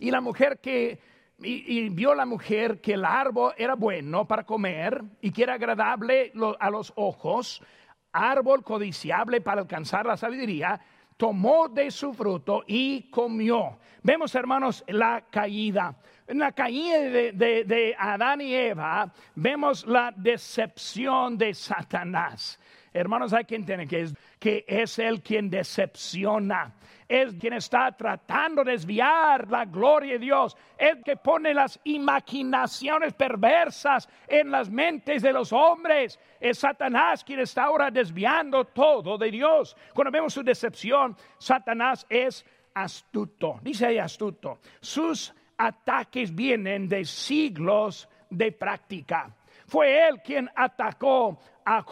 y 0.00 0.10
la 0.10 0.20
mujer 0.20 0.58
que, 0.58 0.98
y, 1.38 1.88
vio 1.90 2.12
la 2.12 2.26
mujer 2.26 2.80
que 2.80 2.94
el 2.94 3.04
árbol 3.04 3.52
era 3.56 3.76
bueno 3.76 4.26
para 4.26 4.44
comer 4.44 5.00
y 5.20 5.30
que 5.30 5.44
era 5.44 5.54
agradable 5.54 6.32
a 6.58 6.70
los 6.70 6.92
ojos, 6.96 7.62
árbol 8.10 8.64
codiciable 8.64 9.40
para 9.42 9.60
alcanzar 9.60 10.06
la 10.06 10.16
sabiduría, 10.16 10.80
tomó 11.16 11.68
de 11.68 11.92
su 11.92 12.12
fruto 12.12 12.64
y 12.66 13.08
comió. 13.10 13.78
Vemos, 14.02 14.34
hermanos, 14.34 14.82
la 14.88 15.26
caída. 15.30 15.94
En 16.26 16.40
la 16.40 16.50
caída 16.50 16.98
de, 16.98 17.32
de, 17.32 17.94
Adán 17.96 18.40
y 18.40 18.52
Eva, 18.52 19.08
vemos 19.36 19.86
la 19.86 20.12
decepción 20.16 21.38
de 21.38 21.54
Satanás. 21.54 22.58
Hermanos, 22.96 23.32
hay 23.32 23.44
que 23.44 23.56
entender 23.56 23.86
que 23.86 24.00
es, 24.00 24.14
que 24.38 24.64
es 24.66 25.00
quien 25.22 25.50
decepciona. 25.50 26.74
Es 27.08 27.34
quien 27.34 27.52
está 27.52 27.92
tratando 27.92 28.64
de 28.64 28.72
desviar 28.72 29.48
la 29.48 29.64
gloria 29.64 30.14
de 30.14 30.18
Dios. 30.18 30.56
Es 30.76 30.96
que 31.04 31.16
pone 31.16 31.54
las 31.54 31.78
imaginaciones 31.84 33.14
perversas 33.14 34.08
en 34.26 34.50
las 34.50 34.68
mentes 34.68 35.22
de 35.22 35.32
los 35.32 35.52
hombres. 35.52 36.18
Es 36.40 36.58
Satanás 36.58 37.22
quien 37.22 37.40
está 37.40 37.64
ahora 37.64 37.90
desviando 37.90 38.64
todo 38.64 39.16
de 39.16 39.30
Dios. 39.30 39.76
Cuando 39.94 40.10
vemos 40.10 40.34
su 40.34 40.42
decepción, 40.42 41.16
Satanás 41.38 42.04
es 42.08 42.44
astuto. 42.74 43.60
Dice 43.62 43.86
ahí 43.86 43.98
astuto. 43.98 44.58
Sus 44.80 45.32
ataques 45.56 46.34
vienen 46.34 46.88
de 46.88 47.04
siglos 47.04 48.08
de 48.30 48.52
práctica. 48.52 49.34
Fue 49.66 50.08
él 50.08 50.20
quien 50.22 50.50
atacó 50.54 51.38
a. 51.66 51.84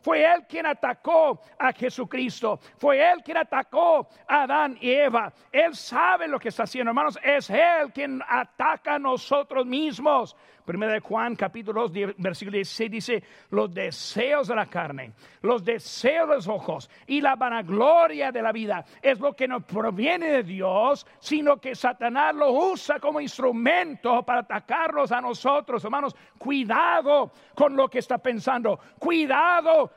Fue 0.00 0.24
él 0.24 0.46
quien 0.48 0.66
atacó 0.66 1.40
a 1.58 1.72
Jesucristo. 1.72 2.58
Fue 2.78 2.98
él 2.98 3.22
quien 3.22 3.36
atacó 3.36 4.08
a 4.26 4.42
Adán 4.42 4.78
y 4.80 4.90
Eva. 4.90 5.32
Él 5.52 5.76
sabe 5.76 6.26
lo 6.26 6.38
que 6.38 6.48
está 6.48 6.62
haciendo, 6.62 6.90
hermanos. 6.90 7.18
Es 7.22 7.50
él 7.50 7.92
quien 7.92 8.22
ataca 8.26 8.94
a 8.94 8.98
nosotros 8.98 9.66
mismos. 9.66 10.34
Primera 10.64 10.92
de 10.92 11.00
Juan 11.00 11.34
capítulo 11.34 11.88
2 11.88 12.14
versículo 12.18 12.54
16 12.56 12.90
dice, 12.90 13.24
los 13.50 13.74
deseos 13.74 14.46
de 14.46 14.54
la 14.54 14.66
carne, 14.66 15.14
los 15.42 15.64
deseos 15.64 16.28
de 16.28 16.34
los 16.36 16.46
ojos 16.46 16.88
y 17.08 17.20
la 17.20 17.34
vanagloria 17.34 18.30
de 18.30 18.40
la 18.40 18.52
vida 18.52 18.84
es 19.02 19.18
lo 19.18 19.34
que 19.34 19.48
no 19.48 19.66
proviene 19.66 20.30
de 20.30 20.42
Dios, 20.44 21.06
sino 21.18 21.56
que 21.60 21.74
Satanás 21.74 22.36
lo 22.36 22.52
usa 22.52 23.00
como 23.00 23.20
instrumento 23.20 24.22
para 24.22 24.40
atacarnos 24.40 25.10
a 25.10 25.20
nosotros. 25.20 25.82
Hermanos, 25.82 26.14
cuidado 26.38 27.32
con 27.54 27.74
lo 27.74 27.88
que 27.88 27.98
está 27.98 28.18
pensando, 28.18 28.78
cuidado 28.98 29.09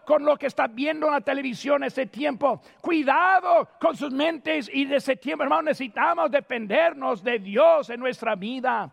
con 0.06 0.26
lo 0.26 0.38
que 0.38 0.48
está 0.48 0.68
viendo 0.68 1.08
en 1.08 1.14
la 1.14 1.22
televisión 1.22 1.84
ese 1.84 2.06
tiempo, 2.06 2.62
cuidado 2.82 3.70
con 3.80 3.96
sus 3.96 4.12
mentes 4.12 4.70
y 4.74 4.86
de 4.86 4.98
ese 4.98 5.16
tiempo, 5.16 5.44
hermanos, 5.44 5.66
necesitamos 5.66 6.32
dependernos 6.32 7.24
de 7.24 7.40
Dios 7.40 7.90
en 7.90 8.00
nuestra 8.00 8.36
vida 8.36 8.92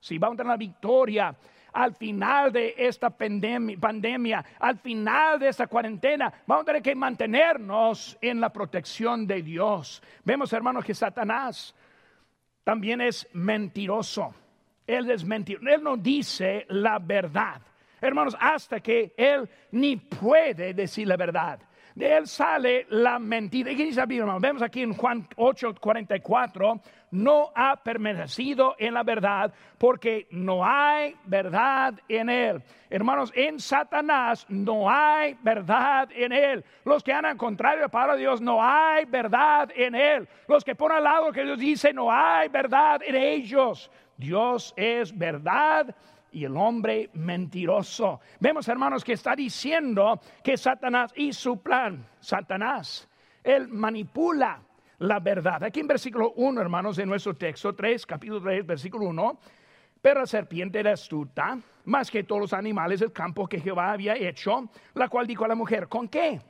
si 0.00 0.18
vamos 0.18 0.34
a 0.34 0.38
tener 0.38 0.50
la 0.50 0.56
victoria 0.56 1.36
al 1.72 1.94
final 1.94 2.50
de 2.50 2.74
esta 2.76 3.10
pandemia, 3.10 3.78
pandemia, 3.78 4.44
al 4.58 4.78
final 4.78 5.38
de 5.38 5.48
esta 5.48 5.68
cuarentena, 5.68 6.32
vamos 6.46 6.62
a 6.62 6.66
tener 6.66 6.82
que 6.82 6.94
mantenernos 6.94 8.18
en 8.20 8.40
la 8.40 8.52
protección 8.52 9.26
de 9.26 9.42
Dios. 9.42 10.02
Vemos, 10.24 10.52
hermanos, 10.52 10.84
que 10.84 10.94
Satanás 10.94 11.74
también 12.64 13.00
es 13.00 13.28
mentiroso. 13.34 14.34
Él 14.86 15.10
es 15.10 15.24
mentiroso. 15.24 15.68
Él 15.68 15.82
no 15.82 15.96
dice 15.96 16.66
la 16.70 16.98
verdad. 16.98 17.62
Hermanos, 18.00 18.36
hasta 18.40 18.80
que 18.80 19.14
él 19.16 19.48
ni 19.70 19.96
puede 19.96 20.74
decir 20.74 21.06
la 21.06 21.16
verdad 21.16 21.60
de 21.94 22.16
él 22.16 22.26
sale 22.26 22.86
la 22.88 23.18
mentira. 23.18 23.70
¿Y 23.70 23.76
qué 23.76 23.84
dice 23.84 24.00
la 24.06 24.38
Vemos 24.38 24.62
aquí 24.62 24.82
en 24.82 24.94
Juan 24.94 25.26
8, 25.36 25.74
44, 25.80 26.80
no 27.12 27.50
ha 27.54 27.76
permanecido 27.76 28.76
en 28.78 28.94
la 28.94 29.02
verdad 29.02 29.52
porque 29.78 30.26
no 30.30 30.64
hay 30.64 31.16
verdad 31.24 31.94
en 32.08 32.30
él. 32.30 32.62
Hermanos, 32.88 33.32
en 33.34 33.58
Satanás 33.58 34.46
no 34.48 34.88
hay 34.88 35.36
verdad 35.42 36.08
en 36.12 36.32
él. 36.32 36.64
Los 36.84 37.02
que 37.02 37.12
andan 37.12 37.36
contrario 37.36 37.88
para 37.88 38.16
Dios, 38.16 38.40
no 38.40 38.62
hay 38.62 39.04
verdad 39.04 39.70
en 39.74 39.94
él. 39.94 40.28
Los 40.48 40.64
que 40.64 40.74
ponen 40.74 40.98
al 40.98 41.04
lado 41.04 41.32
que 41.32 41.44
Dios 41.44 41.58
dice, 41.58 41.92
no 41.92 42.10
hay 42.10 42.48
verdad 42.48 43.00
en 43.04 43.14
ellos. 43.14 43.90
Dios 44.16 44.74
es 44.76 45.16
verdad 45.16 45.94
y 46.32 46.44
el 46.44 46.56
hombre 46.56 47.10
mentiroso. 47.14 48.20
Vemos, 48.38 48.68
hermanos, 48.68 49.04
que 49.04 49.14
está 49.14 49.34
diciendo 49.34 50.20
que 50.42 50.56
Satanás 50.56 51.12
y 51.16 51.32
su 51.32 51.60
plan, 51.60 52.06
Satanás, 52.20 53.08
él 53.42 53.68
manipula 53.68 54.62
la 54.98 55.18
verdad. 55.18 55.64
Aquí 55.64 55.80
en 55.80 55.86
versículo 55.86 56.32
1, 56.36 56.60
hermanos, 56.60 56.96
de 56.96 57.06
nuestro 57.06 57.34
texto 57.34 57.74
3, 57.74 58.06
capítulo 58.06 58.40
3, 58.42 58.66
versículo 58.66 59.06
1, 59.06 59.40
pero 60.00 60.20
la 60.20 60.26
serpiente 60.26 60.80
era 60.80 60.92
astuta, 60.92 61.58
más 61.84 62.10
que 62.10 62.24
todos 62.24 62.40
los 62.40 62.52
animales 62.52 63.00
del 63.00 63.12
campo 63.12 63.46
que 63.46 63.60
Jehová 63.60 63.92
había 63.92 64.16
hecho, 64.16 64.70
la 64.94 65.08
cual 65.08 65.26
dijo 65.26 65.44
a 65.44 65.48
la 65.48 65.54
mujer, 65.54 65.88
¿con 65.88 66.08
qué? 66.08 66.40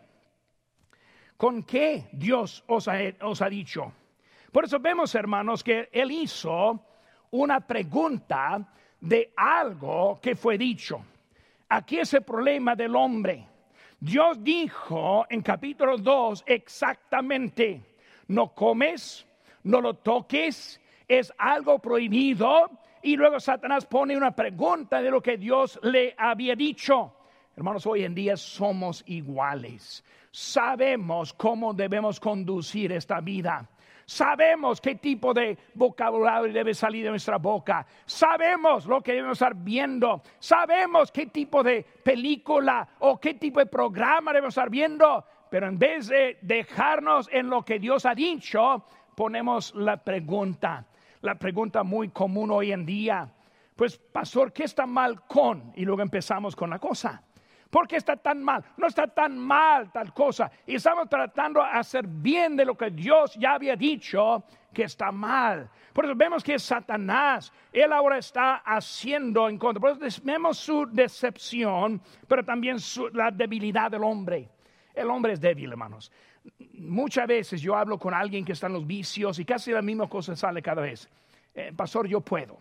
¿Con 1.37 1.63
qué 1.63 2.09
Dios 2.13 2.65
os 2.67 2.87
ha, 2.87 2.99
os 3.23 3.41
ha 3.41 3.49
dicho? 3.49 3.93
Por 4.53 4.65
eso 4.65 4.79
vemos, 4.81 5.15
hermanos, 5.15 5.63
que 5.63 5.89
él 5.93 6.11
hizo 6.11 6.85
una 7.31 7.61
pregunta 7.61 8.69
de 9.01 9.33
algo 9.37 10.19
que 10.21 10.35
fue 10.35 10.59
dicho. 10.59 11.03
Aquí 11.69 11.99
es 11.99 12.13
el 12.15 12.23
problema 12.23 12.75
del 12.75 12.95
hombre. 12.97 13.47
Dios 13.99 14.43
dijo 14.43 15.27
en 15.29 15.43
capítulo 15.43 15.99
2 15.99 16.45
exactamente, 16.47 17.83
no 18.29 18.55
comes, 18.55 19.27
no 19.65 19.81
lo 19.81 19.95
toques, 19.95 20.81
es 21.07 21.33
algo 21.39 21.79
prohibido. 21.79 22.71
Y 23.03 23.17
luego 23.17 23.41
Satanás 23.41 23.87
pone 23.87 24.17
una 24.17 24.35
pregunta 24.35 25.01
de 25.01 25.11
lo 25.11 25.23
que 25.23 25.37
Dios 25.37 25.79
le 25.83 26.15
había 26.19 26.55
dicho. 26.55 27.15
Hermanos, 27.57 27.87
hoy 27.87 28.05
en 28.05 28.15
día 28.15 28.37
somos 28.37 29.03
iguales. 29.07 30.05
Sabemos 30.31 31.33
cómo 31.33 31.75
debemos 31.75 32.21
conducir 32.21 32.93
esta 32.93 33.21
vida. 33.21 33.69
Sabemos 34.11 34.81
qué 34.81 34.97
tipo 34.97 35.33
de 35.33 35.57
vocabulario 35.73 36.53
debe 36.53 36.75
salir 36.75 37.05
de 37.05 37.11
nuestra 37.11 37.39
boca. 37.39 37.87
Sabemos 38.05 38.85
lo 38.87 39.01
que 39.01 39.13
debemos 39.13 39.37
estar 39.37 39.55
viendo. 39.55 40.21
Sabemos 40.41 41.13
qué 41.13 41.27
tipo 41.27 41.63
de 41.63 41.85
película 42.03 42.89
o 42.99 43.21
qué 43.21 43.35
tipo 43.35 43.61
de 43.61 43.67
programa 43.67 44.33
debemos 44.33 44.51
estar 44.51 44.69
viendo. 44.69 45.25
Pero 45.49 45.69
en 45.69 45.79
vez 45.79 46.09
de 46.09 46.39
dejarnos 46.43 47.29
en 47.31 47.49
lo 47.51 47.65
que 47.65 47.79
Dios 47.79 48.05
ha 48.05 48.13
dicho, 48.17 48.85
ponemos 49.15 49.73
la 49.77 49.99
pregunta. 49.99 50.87
La 51.21 51.37
pregunta 51.37 51.85
muy 51.85 52.09
común 52.09 52.51
hoy 52.51 52.73
en 52.73 52.85
día. 52.85 53.33
Pues, 53.77 53.97
pastor, 53.97 54.53
¿qué 54.53 54.65
está 54.65 54.87
mal 54.87 55.21
con? 55.21 55.73
Y 55.77 55.85
luego 55.85 56.03
empezamos 56.03 56.57
con 56.57 56.71
la 56.71 56.81
cosa. 56.81 57.23
¿Por 57.71 57.87
qué 57.87 57.97
está 57.97 58.17
tan 58.17 58.43
mal? 58.43 58.65
No 58.77 58.89
está 58.89 59.07
tan 59.07 59.39
mal 59.39 59.93
tal 59.93 60.13
cosa. 60.13 60.51
Y 60.67 60.75
estamos 60.75 61.09
tratando 61.09 61.61
de 61.61 61.69
hacer 61.71 62.05
bien 62.07 62.57
de 62.57 62.65
lo 62.65 62.77
que 62.77 62.91
Dios 62.91 63.35
ya 63.37 63.55
había 63.55 63.77
dicho 63.77 64.43
que 64.75 64.83
está 64.83 65.13
mal. 65.13 65.71
Por 65.93 66.05
eso 66.05 66.15
vemos 66.17 66.43
que 66.43 66.59
Satanás, 66.59 67.53
él 67.73 67.93
ahora 67.93 68.19
está 68.19 68.57
haciendo 68.57 69.49
en 69.49 69.57
contra. 69.57 69.81
Por 69.81 70.05
eso 70.05 70.21
vemos 70.25 70.59
su 70.59 70.85
decepción, 70.87 72.03
pero 72.27 72.45
también 72.45 72.77
la 73.13 73.31
debilidad 73.31 73.91
del 73.91 74.03
hombre. 74.03 74.49
El 74.93 75.09
hombre 75.09 75.35
es 75.35 75.41
débil, 75.41 75.71
hermanos. 75.71 76.11
Muchas 76.75 77.27
veces 77.29 77.61
yo 77.61 77.77
hablo 77.77 77.99
con 77.99 78.13
alguien 78.15 78.45
que 78.45 78.53
está 78.53 78.67
en 78.67 78.73
los 78.73 78.87
vicios 78.87 79.39
y 79.39 79.45
casi 79.45 79.71
la 79.71 79.83
misma 79.83 80.09
cosa 80.09 80.35
sale 80.35 80.61
cada 80.61 80.83
vez. 80.83 81.09
Eh, 81.55 81.73
pastor, 81.77 82.09
yo 82.09 82.21
puedo. 82.21 82.59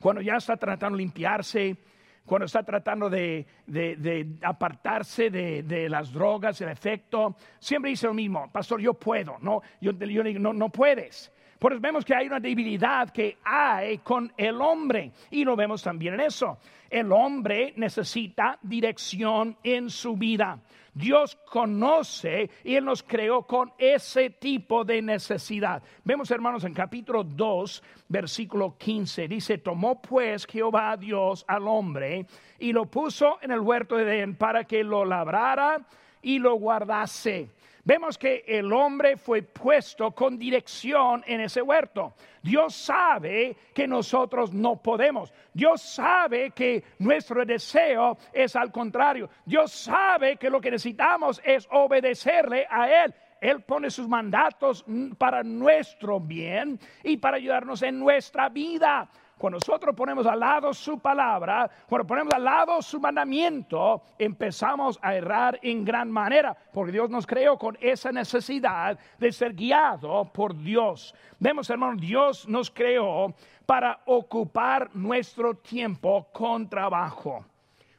Cuando 0.00 0.22
ya 0.22 0.36
está 0.36 0.56
tratando 0.56 0.96
de 0.96 1.02
limpiarse, 1.02 1.76
cuando 2.24 2.46
está 2.46 2.62
tratando 2.62 3.10
de, 3.10 3.46
apartarse 4.42 5.30
de, 5.30 5.88
las 5.88 6.12
drogas, 6.12 6.60
el 6.60 6.68
efecto, 6.68 7.36
siempre 7.58 7.90
dice 7.90 8.06
lo 8.06 8.14
mismo, 8.14 8.50
pastor, 8.50 8.80
yo 8.80 8.94
puedo, 8.94 9.38
no, 9.40 9.62
yo, 9.80 9.92
yo 9.92 10.22
digo, 10.22 10.38
no, 10.38 10.52
no 10.52 10.68
puedes. 10.70 11.32
Por 11.62 11.72
eso 11.72 11.80
vemos 11.80 12.04
que 12.04 12.12
hay 12.12 12.26
una 12.26 12.40
debilidad 12.40 13.10
que 13.10 13.38
hay 13.44 13.98
con 13.98 14.32
el 14.36 14.60
hombre 14.60 15.12
y 15.30 15.44
lo 15.44 15.54
vemos 15.54 15.80
también 15.80 16.14
en 16.14 16.22
eso. 16.22 16.58
El 16.90 17.12
hombre 17.12 17.72
necesita 17.76 18.58
dirección 18.60 19.56
en 19.62 19.88
su 19.88 20.16
vida. 20.16 20.58
Dios 20.92 21.38
conoce 21.48 22.50
y 22.64 22.74
Él 22.74 22.84
nos 22.84 23.04
creó 23.04 23.46
con 23.46 23.72
ese 23.78 24.30
tipo 24.30 24.84
de 24.84 25.02
necesidad. 25.02 25.80
Vemos, 26.02 26.32
hermanos, 26.32 26.64
en 26.64 26.74
capítulo 26.74 27.22
2, 27.22 27.80
versículo 28.08 28.76
15, 28.76 29.28
dice, 29.28 29.58
tomó 29.58 30.02
pues 30.02 30.46
Jehová 30.46 30.96
Dios 30.96 31.44
al 31.46 31.68
hombre 31.68 32.26
y 32.58 32.72
lo 32.72 32.86
puso 32.86 33.38
en 33.40 33.52
el 33.52 33.60
huerto 33.60 33.96
de 33.96 34.02
Edén 34.02 34.34
para 34.34 34.64
que 34.64 34.82
lo 34.82 35.04
labrara 35.04 35.86
y 36.22 36.40
lo 36.40 36.56
guardase. 36.56 37.50
Vemos 37.84 38.16
que 38.16 38.44
el 38.46 38.72
hombre 38.72 39.16
fue 39.16 39.42
puesto 39.42 40.12
con 40.12 40.38
dirección 40.38 41.24
en 41.26 41.40
ese 41.40 41.62
huerto. 41.62 42.14
Dios 42.40 42.76
sabe 42.76 43.56
que 43.74 43.88
nosotros 43.88 44.52
no 44.52 44.80
podemos. 44.80 45.32
Dios 45.52 45.82
sabe 45.82 46.52
que 46.52 46.84
nuestro 47.00 47.44
deseo 47.44 48.18
es 48.32 48.54
al 48.54 48.70
contrario. 48.70 49.28
Dios 49.44 49.72
sabe 49.72 50.36
que 50.36 50.48
lo 50.48 50.60
que 50.60 50.70
necesitamos 50.70 51.40
es 51.44 51.66
obedecerle 51.72 52.66
a 52.70 53.04
Él. 53.04 53.14
Él 53.40 53.62
pone 53.62 53.90
sus 53.90 54.06
mandatos 54.06 54.84
para 55.18 55.42
nuestro 55.42 56.20
bien 56.20 56.78
y 57.02 57.16
para 57.16 57.38
ayudarnos 57.38 57.82
en 57.82 57.98
nuestra 57.98 58.48
vida. 58.48 59.10
Cuando 59.42 59.56
nosotros 59.56 59.96
ponemos 59.96 60.24
al 60.24 60.38
lado 60.38 60.72
su 60.72 61.00
palabra, 61.00 61.68
cuando 61.88 62.06
ponemos 62.06 62.32
al 62.32 62.44
lado 62.44 62.80
su 62.80 63.00
mandamiento, 63.00 64.00
empezamos 64.16 65.00
a 65.02 65.16
errar 65.16 65.58
en 65.62 65.84
gran 65.84 66.12
manera, 66.12 66.56
porque 66.72 66.92
Dios 66.92 67.10
nos 67.10 67.26
creó 67.26 67.58
con 67.58 67.76
esa 67.80 68.12
necesidad 68.12 68.96
de 69.18 69.32
ser 69.32 69.52
guiado 69.52 70.30
por 70.32 70.56
Dios. 70.56 71.12
Vemos, 71.40 71.68
hermano, 71.70 71.96
Dios 71.96 72.46
nos 72.46 72.70
creó 72.70 73.34
para 73.66 73.98
ocupar 74.04 74.94
nuestro 74.94 75.56
tiempo 75.56 76.28
con 76.32 76.68
trabajo. 76.68 77.44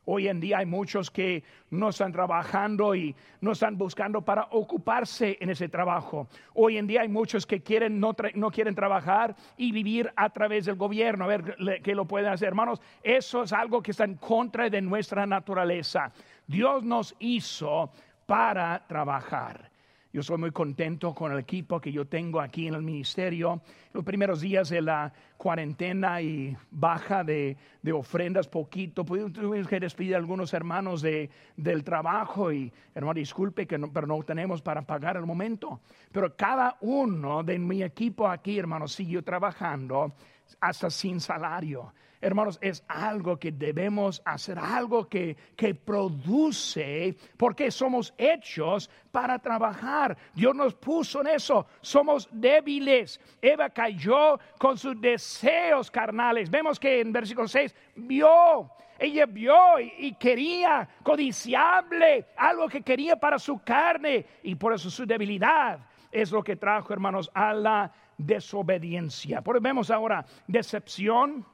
Hoy 0.06 0.28
en 0.28 0.40
día 0.40 0.58
hay 0.58 0.66
muchos 0.66 1.10
que 1.10 1.44
no 1.70 1.90
están 1.90 2.12
trabajando 2.12 2.94
y 2.94 3.16
no 3.42 3.54
están 3.54 3.78
buscando 3.78 4.22
para 4.22 4.48
ocuparse 4.52 5.38
en 5.40 5.50
ese 5.50 5.70
trabajo. 5.70 6.28
Hoy 6.54 6.78
en 6.78 6.88
día 6.88 7.02
hay 7.02 7.08
muchos 7.08 7.46
que 7.46 7.62
quieren 7.62 8.00
no, 8.00 8.14
quieren 8.52 8.76
trabajar 8.76 9.36
y 9.56 9.72
vivir 9.72 10.12
a 10.16 10.30
través 10.30 10.66
del 10.66 10.76
gobierno, 10.76 11.24
a 11.24 11.28
ver 11.28 11.82
qué 11.82 11.96
lo 11.96 12.06
pueden 12.06 12.32
hacer. 12.32 12.50
Hermanos, 12.50 12.82
eso 13.02 13.44
es 13.44 13.54
algo 13.54 13.82
que 13.82 13.92
está 13.92 14.04
en 14.04 14.16
contra 14.16 14.70
de 14.70 14.82
nuestra 14.82 15.26
naturaleza. 15.26 16.12
Dios 16.48 16.84
nos 16.84 17.16
hizo 17.20 17.92
para 18.26 18.86
trabajar. 18.88 19.73
Yo 20.14 20.22
soy 20.22 20.38
muy 20.38 20.52
contento 20.52 21.12
con 21.16 21.32
el 21.32 21.40
equipo 21.40 21.82
que 21.82 21.92
yo 21.92 22.06
tengo 22.06 22.40
aquí 22.40 22.68
en 22.68 22.76
el 22.76 22.84
ministerio. 22.84 23.64
Los 23.94 24.04
primeros 24.04 24.42
días 24.42 24.70
de 24.70 24.80
la 24.80 25.12
cuarentena 25.38 26.22
y 26.22 26.56
baja 26.70 27.24
de, 27.24 27.58
ofrendas 27.92 28.48
poquito, 28.48 29.04
tuvimos 29.04 29.68
que 29.68 29.80
despedir 29.80 30.14
a 30.14 30.20
algunos 30.20 30.54
hermanos 30.54 31.02
de, 31.02 31.32
del 31.58 31.84
trabajo 31.84 32.54
y, 32.54 32.72
hermano, 32.94 33.16
disculpe, 33.16 33.66
que 33.66 33.80
no, 33.80 33.92
pero 33.92 34.06
no 34.06 34.22
tenemos 34.22 34.62
para 34.62 34.84
pagar 34.84 35.18
el 35.18 35.26
momento. 35.26 35.82
Pero 36.12 36.36
cada 36.36 36.78
uno 36.82 37.42
de 37.42 37.58
mi 37.58 37.82
equipo 37.82 38.28
aquí, 38.28 38.60
hermano, 38.60 38.88
siguió 38.88 39.24
trabajando 39.24 40.14
hasta 40.60 40.92
sin 40.92 41.20
salario 41.22 41.92
hermanos, 42.24 42.58
es 42.62 42.84
algo 42.88 43.38
que 43.38 43.52
debemos 43.52 44.22
hacer, 44.26 44.58
algo 44.58 45.08
que, 45.08 45.36
que 45.56 45.76
produce, 45.76 47.16
porque 47.38 47.70
somos 47.70 48.14
hechos 48.18 48.90
para 49.12 49.40
trabajar. 49.40 50.18
Dios 50.34 50.56
nos 50.56 50.74
puso 50.74 51.22
en 51.22 51.28
eso. 51.28 51.68
Somos 51.82 52.28
débiles. 52.32 53.20
Eva 53.42 53.70
cayó 53.70 54.40
con 54.58 54.78
sus 54.78 55.00
deseos 55.00 55.92
carnales. 55.92 56.50
Vemos 56.50 56.80
que 56.80 57.02
en 57.02 57.12
versículo 57.12 57.48
6 57.48 57.76
vio. 57.96 58.72
Ella 58.98 59.26
vio 59.26 59.80
y, 59.80 60.14
quería 60.14 60.88
codiciable, 61.04 62.28
algo 62.38 62.70
que 62.70 62.82
quería 62.82 63.18
para 63.18 63.38
su 63.38 63.60
carne 63.64 64.26
y 64.44 64.56
por 64.56 64.74
eso 64.74 64.90
su 64.90 65.06
debilidad 65.06 65.80
es 66.12 66.32
lo 66.32 66.44
que 66.44 66.56
trajo, 66.56 66.94
hermanos, 66.94 67.30
a 67.34 67.54
la 67.54 67.92
desobediencia. 68.18 69.42
Por 69.42 69.60
vemos 69.62 69.90
ahora 69.90 70.26
decepción, 70.48 71.46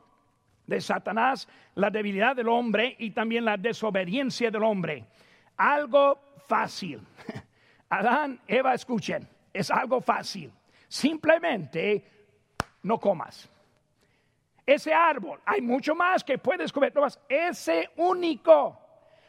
de 0.69 0.79
Satanás, 0.79 1.47
la 1.75 1.89
debilidad 1.89 2.35
del 2.35 2.47
hombre 2.47 2.95
y 2.99 3.11
también 3.11 3.45
la 3.45 3.57
desobediencia 3.57 4.51
del 4.51 4.63
hombre. 4.63 5.05
Algo 5.57 6.19
fácil. 6.47 7.01
Adán, 7.89 8.39
Eva, 8.47 8.73
escuchen, 8.73 9.27
es 9.51 9.71
algo 9.71 9.99
fácil. 9.99 10.51
Simplemente 10.87 12.03
no 12.83 12.99
comas. 12.99 13.49
Ese 14.65 14.93
árbol, 14.93 15.41
hay 15.45 15.61
mucho 15.61 15.95
más 15.95 16.23
que 16.23 16.37
puedes 16.37 16.71
comer, 16.71 16.93
no 16.93 17.01
más, 17.01 17.19
ese 17.27 17.89
único. 17.97 18.79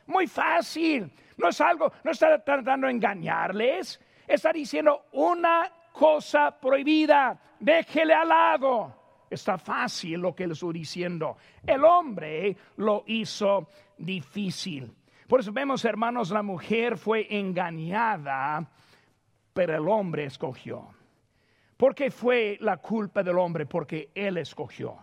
Muy 0.06 0.26
fácil. 0.26 1.10
No 1.38 1.48
es 1.48 1.60
algo, 1.62 1.90
no 2.04 2.10
está 2.10 2.38
tratando 2.44 2.86
de 2.86 2.92
engañarles, 2.92 3.98
está 4.26 4.52
diciendo 4.52 5.06
una 5.12 5.72
cosa 5.92 6.50
prohibida, 6.60 7.38
déjele 7.58 8.12
al 8.12 8.28
lado. 8.28 8.99
Está 9.30 9.56
fácil 9.56 10.20
lo 10.20 10.34
que 10.34 10.46
le 10.46 10.54
estoy 10.54 10.74
diciendo. 10.74 11.36
El 11.64 11.84
hombre 11.84 12.56
lo 12.76 13.04
hizo 13.06 13.68
difícil. 13.96 14.92
Por 15.28 15.40
eso 15.40 15.52
vemos, 15.52 15.84
hermanos, 15.84 16.30
la 16.30 16.42
mujer 16.42 16.98
fue 16.98 17.26
engañada, 17.30 18.68
pero 19.52 19.76
el 19.76 19.88
hombre 19.88 20.24
escogió. 20.24 20.88
¿Por 21.76 21.94
qué 21.94 22.10
fue 22.10 22.58
la 22.60 22.76
culpa 22.76 23.22
del 23.22 23.38
hombre? 23.38 23.64
Porque 23.64 24.10
él 24.14 24.36
escogió. 24.36 24.98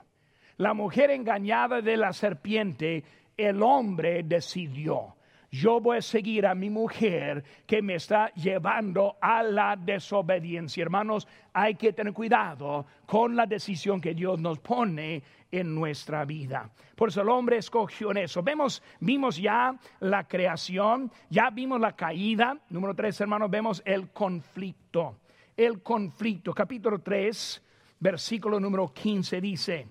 La 0.57 0.73
mujer 0.73 1.11
engañada 1.11 1.81
de 1.81 1.97
la 1.97 2.11
serpiente, 2.13 3.03
el 3.37 3.63
hombre 3.63 4.23
decidió 4.23 5.16
yo 5.51 5.79
voy 5.79 5.97
a 5.97 6.01
seguir 6.01 6.45
a 6.45 6.53
mi 6.53 6.69
mujer 6.69 7.43
que 7.65 7.81
me 7.81 7.95
está 7.95 8.33
llevando 8.33 9.17
a 9.21 9.43
la 9.43 9.75
desobediencia. 9.75 10.81
Hermanos, 10.81 11.27
hay 11.53 11.75
que 11.75 11.93
tener 11.93 12.13
cuidado 12.13 12.85
con 13.05 13.35
la 13.35 13.45
decisión 13.45 14.01
que 14.01 14.13
Dios 14.13 14.39
nos 14.39 14.59
pone 14.59 15.23
en 15.49 15.73
nuestra 15.73 16.25
vida. 16.25 16.69
Por 16.95 17.09
eso 17.09 17.21
el 17.21 17.29
hombre 17.29 17.57
escogió 17.57 18.11
en 18.11 18.17
eso. 18.17 18.43
Vemos, 18.43 18.83
vimos 18.99 19.37
ya 19.37 19.77
la 20.01 20.27
creación, 20.27 21.11
ya 21.29 21.49
vimos 21.49 21.79
la 21.79 21.95
caída. 21.95 22.57
Número 22.69 22.93
tres, 22.93 23.19
hermanos, 23.21 23.49
vemos 23.49 23.81
el 23.85 24.09
conflicto. 24.09 25.19
El 25.55 25.81
conflicto, 25.81 26.53
capítulo 26.53 26.99
3, 26.99 27.63
versículo 27.99 28.59
número 28.59 28.93
15 28.93 29.41
dice, 29.41 29.87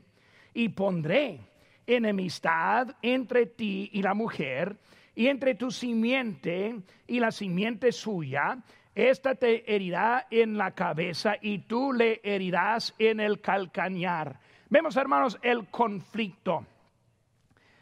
y 0.55 0.69
pondré 0.69 1.41
enemistad 1.87 2.95
entre 3.03 3.47
ti 3.47 3.91
y 3.93 4.03
la 4.03 4.15
mujer 4.15 4.77
y 5.17 5.29
entre 5.29 5.55
tu 5.55 5.71
simiente 5.71 6.79
y 7.07 7.19
la 7.19 7.33
simiente 7.33 7.91
suya, 7.91 8.59
esta 8.95 9.35
te 9.35 9.75
herirá 9.75 10.27
en 10.31 10.57
la 10.57 10.73
cabeza 10.73 11.37
y 11.41 11.61
tú 11.61 11.93
le 11.93 12.21
herirás 12.23 12.95
en 12.99 13.21
el 13.21 13.41
calcañar. 13.41 14.39
Vemos, 14.69 14.95
hermanos, 14.97 15.39
el 15.43 15.67
conflicto. 15.69 16.67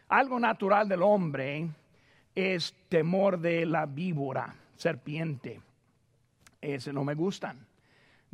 Algo 0.08 0.38
natural 0.38 0.88
del 0.88 1.02
hombre 1.02 1.68
es 2.34 2.72
temor 2.88 3.38
de 3.38 3.66
la 3.66 3.86
víbora, 3.86 4.54
serpiente. 4.76 5.60
Ese 6.60 6.92
no 6.92 7.04
me 7.04 7.14
gustan. 7.14 7.66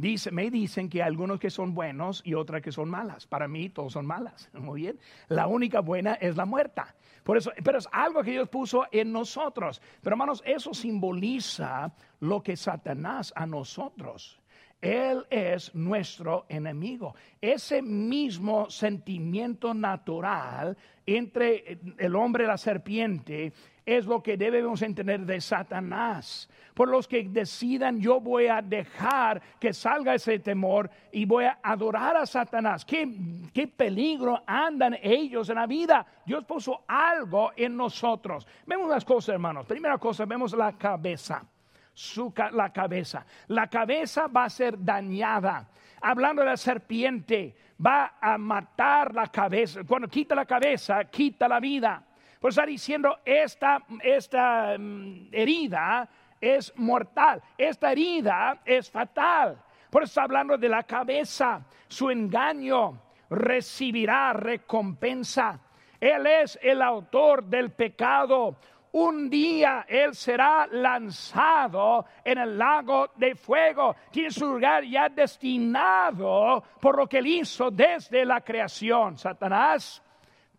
Dice, 0.00 0.30
me 0.30 0.50
dicen 0.50 0.88
que 0.88 1.02
hay 1.02 1.08
algunos 1.08 1.38
que 1.38 1.50
son 1.50 1.74
buenos 1.74 2.22
y 2.24 2.32
otras 2.32 2.62
que 2.62 2.72
son 2.72 2.88
malas. 2.88 3.26
Para 3.26 3.46
mí 3.46 3.68
todos 3.68 3.92
son 3.92 4.06
malas. 4.06 4.48
Muy 4.54 4.80
bien. 4.80 4.98
La 5.28 5.46
única 5.46 5.80
buena 5.80 6.14
es 6.14 6.36
la 6.36 6.46
muerta. 6.46 6.94
Por 7.22 7.36
eso, 7.36 7.52
pero 7.62 7.76
es 7.76 7.88
algo 7.92 8.22
que 8.22 8.30
Dios 8.30 8.48
puso 8.48 8.86
en 8.90 9.12
nosotros. 9.12 9.82
Pero 10.00 10.14
hermanos, 10.14 10.42
eso 10.46 10.72
simboliza 10.72 11.92
lo 12.20 12.42
que 12.42 12.56
Satanás 12.56 13.30
a 13.36 13.44
nosotros. 13.44 14.40
Él 14.80 15.26
es 15.28 15.74
nuestro 15.74 16.46
enemigo. 16.48 17.14
Ese 17.38 17.82
mismo 17.82 18.70
sentimiento 18.70 19.74
natural 19.74 20.78
entre 21.04 21.78
el 21.98 22.16
hombre 22.16 22.44
y 22.44 22.46
la 22.46 22.56
serpiente 22.56 23.52
es 23.96 24.06
lo 24.06 24.22
que 24.22 24.36
debemos 24.36 24.82
entender 24.82 25.20
de 25.20 25.40
Satanás. 25.40 26.48
Por 26.74 26.88
los 26.88 27.08
que 27.08 27.24
decidan, 27.24 28.00
yo 28.00 28.20
voy 28.20 28.46
a 28.46 28.62
dejar 28.62 29.42
que 29.58 29.72
salga 29.72 30.14
ese 30.14 30.38
temor 30.38 30.90
y 31.12 31.24
voy 31.24 31.44
a 31.44 31.58
adorar 31.62 32.16
a 32.16 32.26
Satanás. 32.26 32.84
¿Qué, 32.84 33.08
qué 33.52 33.66
peligro 33.66 34.42
andan 34.46 34.96
ellos 35.02 35.48
en 35.48 35.56
la 35.56 35.66
vida? 35.66 36.06
Dios 36.24 36.44
puso 36.44 36.84
algo 36.86 37.52
en 37.56 37.76
nosotros. 37.76 38.46
Vemos 38.66 38.88
las 38.88 39.04
cosas, 39.04 39.34
hermanos. 39.34 39.66
Primera 39.66 39.98
cosa, 39.98 40.24
vemos 40.24 40.52
la 40.52 40.72
cabeza 40.78 41.44
su, 41.92 42.32
la 42.52 42.72
cabeza. 42.72 43.26
La 43.48 43.68
cabeza 43.68 44.26
va 44.26 44.44
a 44.44 44.50
ser 44.50 44.82
dañada. 44.82 45.68
Hablando 46.00 46.42
de 46.42 46.48
la 46.48 46.56
serpiente, 46.56 47.54
va 47.84 48.14
a 48.20 48.38
matar 48.38 49.14
la 49.14 49.26
cabeza. 49.26 49.82
Cuando 49.84 50.08
quita 50.08 50.34
la 50.34 50.46
cabeza, 50.46 51.04
quita 51.04 51.46
la 51.46 51.60
vida. 51.60 52.02
Pues 52.40 52.54
está 52.56 52.66
diciendo, 52.66 53.18
esta, 53.24 53.82
esta 54.02 54.76
mm, 54.78 55.28
herida 55.30 56.08
es 56.40 56.72
mortal, 56.76 57.42
esta 57.56 57.92
herida 57.92 58.62
es 58.64 58.90
fatal. 58.90 59.62
Por 59.90 60.02
eso 60.02 60.10
está 60.10 60.22
hablando 60.22 60.56
de 60.56 60.68
la 60.68 60.82
cabeza, 60.84 61.62
su 61.86 62.10
engaño 62.10 62.98
recibirá 63.28 64.32
recompensa. 64.32 65.60
Él 66.00 66.26
es 66.26 66.58
el 66.62 66.80
autor 66.80 67.44
del 67.44 67.72
pecado 67.72 68.56
un 68.92 69.30
día 69.30 69.86
él 69.88 70.14
será 70.14 70.66
lanzado 70.66 72.06
en 72.24 72.38
el 72.38 72.58
lago 72.58 73.10
de 73.14 73.36
fuego. 73.36 73.94
Tiene 74.10 74.30
su 74.30 74.46
lugar 74.46 74.84
ya 74.84 75.08
destinado 75.08 76.62
por 76.80 76.96
lo 76.96 77.06
que 77.06 77.18
él 77.18 77.26
hizo 77.26 77.70
desde 77.70 78.24
la 78.24 78.40
creación. 78.40 79.16
Satanás, 79.16 80.02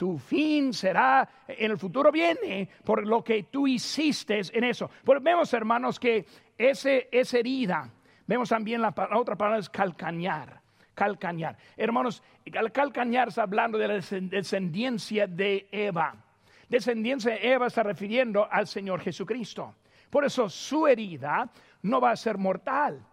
tu 0.01 0.17
fin 0.17 0.73
será, 0.73 1.29
en 1.47 1.69
el 1.69 1.77
futuro 1.77 2.11
viene 2.11 2.67
por 2.83 3.05
lo 3.05 3.23
que 3.23 3.43
tú 3.43 3.67
hiciste 3.67 4.41
en 4.51 4.63
eso. 4.63 4.89
Vemos, 5.21 5.53
hermanos, 5.53 5.99
que 5.99 6.25
ese, 6.57 7.07
esa 7.11 7.37
herida, 7.37 7.87
vemos 8.25 8.49
también 8.49 8.81
la, 8.81 8.95
otra 9.13 9.35
palabra 9.35 9.59
es 9.59 9.69
calcañar. 9.69 10.59
Calcañar. 10.95 11.55
Hermanos, 11.77 12.23
calcañar 12.73 13.27
está 13.27 13.43
hablando 13.43 13.77
de 13.77 13.87
la 13.87 13.93
descendencia 13.93 15.27
de 15.27 15.67
Eva 15.71 16.15
descendencia 16.67 17.33
de 17.33 17.51
Eva 17.51 17.67
está 17.67 17.83
refiriendo 17.83 18.51
al 18.51 18.65
Señor 18.65 19.01
Jesucristo. 19.01 19.75
Por 20.09 20.25
eso 20.25 20.49
su 20.49 20.87
herida 20.87 21.47
no 21.83 22.01
va 22.01 22.09
a 22.09 22.15
ser 22.15 22.39
mortal. 22.39 23.05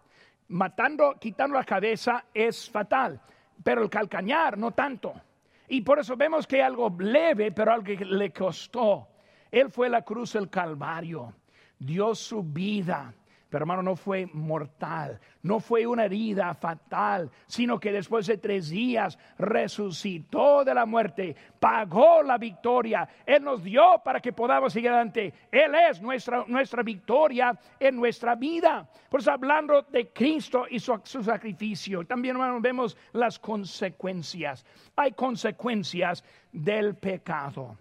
Matando, 0.48 1.16
quitando 1.20 1.58
la 1.58 1.64
cabeza 1.64 2.24
es 2.32 2.70
fatal, 2.70 3.20
pero 3.62 3.82
el 3.82 3.90
calcañar 3.90 4.56
no 4.56 4.70
tanto. 4.70 5.27
Y 5.68 5.82
por 5.82 5.98
eso 5.98 6.16
vemos 6.16 6.46
que 6.46 6.62
algo 6.62 6.94
leve, 6.98 7.52
pero 7.52 7.72
algo 7.72 7.84
que 7.84 8.04
le 8.04 8.32
costó. 8.32 9.08
Él 9.50 9.70
fue 9.70 9.88
la 9.88 10.02
cruz 10.02 10.32
del 10.32 10.48
Calvario, 10.48 11.34
dio 11.78 12.14
su 12.14 12.42
vida 12.42 13.14
pero 13.48 13.62
hermano, 13.62 13.82
no 13.82 13.96
fue 13.96 14.26
mortal, 14.26 15.18
no 15.42 15.58
fue 15.58 15.86
una 15.86 16.04
herida 16.04 16.52
fatal, 16.54 17.30
sino 17.46 17.80
que 17.80 17.92
después 17.92 18.26
de 18.26 18.36
tres 18.36 18.68
días 18.68 19.18
resucitó 19.38 20.64
de 20.64 20.74
la 20.74 20.84
muerte, 20.84 21.34
pagó 21.58 22.22
la 22.22 22.36
victoria. 22.36 23.08
Él 23.24 23.42
nos 23.42 23.62
dio 23.62 24.02
para 24.04 24.20
que 24.20 24.34
podamos 24.34 24.72
seguir 24.72 24.90
adelante. 24.90 25.32
Él 25.50 25.74
es 25.74 26.02
nuestra, 26.02 26.44
nuestra 26.46 26.82
victoria 26.82 27.58
en 27.80 27.96
nuestra 27.96 28.34
vida. 28.34 28.86
Por 29.08 29.20
eso 29.20 29.32
hablando 29.32 29.80
de 29.82 30.08
Cristo 30.08 30.66
y 30.68 30.78
su, 30.78 31.00
sacrificio, 31.02 32.04
también 32.04 32.36
hermano, 32.36 32.60
vemos 32.60 32.98
las 33.12 33.38
consecuencias. 33.38 34.66
Hay 34.94 35.12
consecuencias 35.12 36.22
del 36.52 36.96
pecado. 36.96 37.78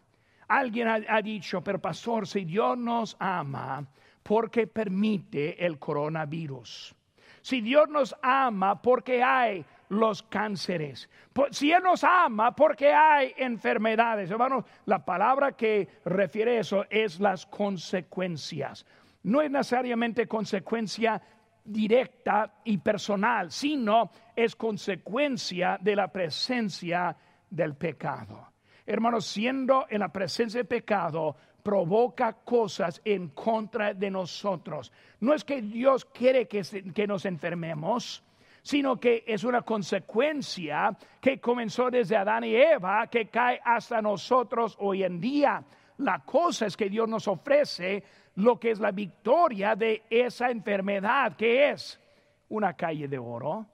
Alguien 0.47 0.87
ha, 0.87 0.99
ha 1.09 1.21
dicho, 1.21 1.61
pero 1.61 1.79
pastor, 1.79 2.25
si 2.25 2.45
Dios 2.45 2.77
nos 2.77 3.17
ama, 3.19 3.85
porque 4.27 4.67
permite 4.67 5.65
el 5.65 5.79
coronavirus. 5.79 6.93
Si 7.41 7.61
Dios 7.61 7.87
nos 7.87 8.13
ama, 8.21 8.81
porque 8.81 9.23
hay 9.23 9.63
los 9.87 10.21
cánceres. 10.23 11.09
Si 11.51 11.71
Él 11.71 11.81
nos 11.81 12.03
ama, 12.03 12.53
porque 12.53 12.91
hay 12.91 13.33
enfermedades. 13.37 14.29
Hermanos, 14.29 14.65
la 14.83 15.05
palabra 15.05 15.53
que 15.53 15.87
refiere 16.03 16.59
eso 16.59 16.85
es 16.89 17.21
las 17.21 17.45
consecuencias. 17.45 18.85
No 19.23 19.41
es 19.41 19.49
necesariamente 19.49 20.27
consecuencia 20.27 21.21
directa 21.63 22.53
y 22.65 22.79
personal, 22.79 23.49
sino 23.49 24.11
es 24.35 24.57
consecuencia 24.57 25.77
de 25.79 25.95
la 25.95 26.11
presencia 26.11 27.15
del 27.49 27.75
pecado. 27.75 28.51
Hermanos, 28.85 29.25
siendo 29.25 29.85
en 29.89 29.99
la 29.99 30.11
presencia 30.11 30.59
del 30.59 30.67
pecado, 30.67 31.37
provoca 31.67 32.31
cosas 32.31 33.01
en 33.03 33.27
contra 33.27 33.93
de 33.93 34.09
nosotros. 34.09 34.89
No 35.19 35.33
es 35.33 35.43
que 35.43 35.61
Dios 35.61 36.05
quiere 36.05 36.47
que, 36.47 37.05
nos 37.05 37.25
enfermemos, 37.25 38.23
sino 38.61 38.97
que 38.97 39.25
es 39.27 39.43
una 39.43 39.63
consecuencia 39.63 40.97
que 41.19 41.41
comenzó 41.41 41.91
desde 41.91 42.15
Adán 42.15 42.45
y 42.45 42.55
Eva, 42.55 43.07
que 43.07 43.27
cae 43.27 43.59
hasta 43.65 44.01
nosotros 44.01 44.77
hoy 44.79 45.03
en 45.03 45.19
día. 45.19 45.61
La 45.97 46.19
cosa 46.19 46.67
es 46.67 46.77
que 46.77 46.89
Dios 46.89 47.09
nos 47.09 47.27
ofrece 47.27 48.01
lo 48.35 48.57
que 48.57 48.71
es 48.71 48.79
la 48.79 48.91
victoria 48.91 49.75
de 49.75 50.03
esa 50.09 50.49
enfermedad, 50.49 51.35
que 51.35 51.71
es 51.71 51.99
una 52.47 52.77
calle 52.77 53.09
de 53.09 53.17
oro, 53.17 53.65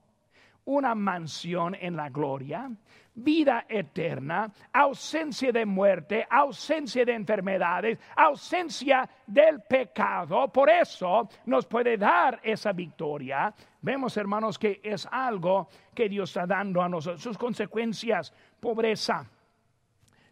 una 0.65 0.95
mansión 0.95 1.75
en 1.75 1.95
la 1.95 2.09
gloria, 2.09 2.71
vida 3.15 3.65
eterna, 3.69 4.51
ausencia 4.71 5.51
de 5.51 5.65
muerte, 5.65 6.25
ausencia 6.29 7.05
de 7.05 7.13
enfermedades, 7.13 7.99
ausencia 8.15 9.07
del 9.27 9.61
pecado. 9.61 10.47
Por 10.51 10.69
eso 10.69 11.29
nos 11.45 11.65
puede 11.65 11.97
dar 11.97 12.39
esa 12.43 12.71
victoria. 12.71 13.53
Vemos, 13.81 14.17
hermanos, 14.17 14.57
que 14.57 14.81
es 14.83 15.07
algo 15.11 15.69
que 15.93 16.09
Dios 16.09 16.29
está 16.29 16.47
dando 16.47 16.81
a 16.81 16.89
nosotros. 16.89 17.21
Sus 17.21 17.37
consecuencias, 17.37 18.33
pobreza, 18.59 19.25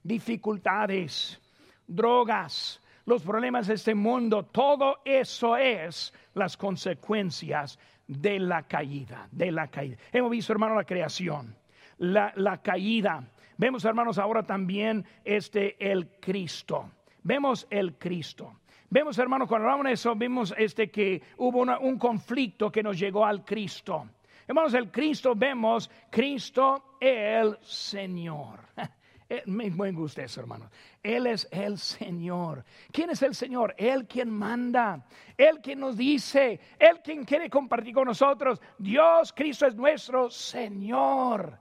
dificultades, 0.03 1.39
drogas, 1.85 2.81
los 3.05 3.23
problemas 3.23 3.67
de 3.67 3.75
este 3.75 3.95
mundo, 3.95 4.43
todo 4.45 5.01
eso 5.03 5.57
es 5.57 6.13
las 6.33 6.55
consecuencias 6.55 7.77
de 8.07 8.39
la 8.39 8.63
caída, 8.63 9.27
de 9.31 9.51
la 9.51 9.67
caída. 9.67 9.97
Hemos 10.11 10.31
visto, 10.31 10.53
hermano, 10.53 10.75
la 10.75 10.83
creación 10.83 11.60
la, 12.01 12.61
caída. 12.61 13.23
Vemos, 13.57 13.85
hermanos, 13.85 14.17
ahora 14.17 14.43
también 14.43 15.05
este 15.23 15.75
el 15.79 16.07
Cristo. 16.19 16.89
Vemos 17.23 17.67
el 17.69 17.97
Cristo. 17.97 18.59
Vemos, 18.89 19.17
hermanos, 19.19 19.47
cuando 19.47 19.67
hablamos 19.67 19.85
de 19.85 19.93
eso, 19.93 20.15
vemos 20.15 20.53
este 20.57 20.89
que 20.89 21.21
hubo 21.37 21.61
un 21.61 21.97
conflicto 21.97 22.71
que 22.71 22.83
nos 22.83 22.99
llegó 22.99 23.25
al 23.25 23.45
Cristo. 23.45 24.09
Hermanos, 24.47 24.73
el 24.73 24.91
Cristo 24.91 25.33
vemos 25.35 25.89
Cristo 26.09 26.97
el 26.99 27.57
Señor. 27.61 28.59
Eh, 29.33 29.43
me, 29.45 29.69
gusta 29.93 30.23
eso, 30.23 30.41
hermanos. 30.41 30.69
Él 31.01 31.25
es 31.25 31.47
el 31.51 31.77
Señor. 31.77 32.65
¿Quién 32.91 33.11
es 33.11 33.21
el 33.21 33.33
Señor? 33.33 33.73
Él 33.77 34.05
quien 34.05 34.29
manda. 34.29 35.05
Él 35.37 35.61
quien 35.63 35.79
nos 35.79 35.95
dice. 35.95 36.59
Él 36.77 36.99
quien 37.01 37.23
quiere 37.23 37.49
compartir 37.49 37.93
con 37.93 38.09
nosotros. 38.09 38.59
Dios, 38.77 39.31
Cristo 39.31 39.67
es 39.67 39.73
nuestro 39.73 40.29
Señor 40.29 41.57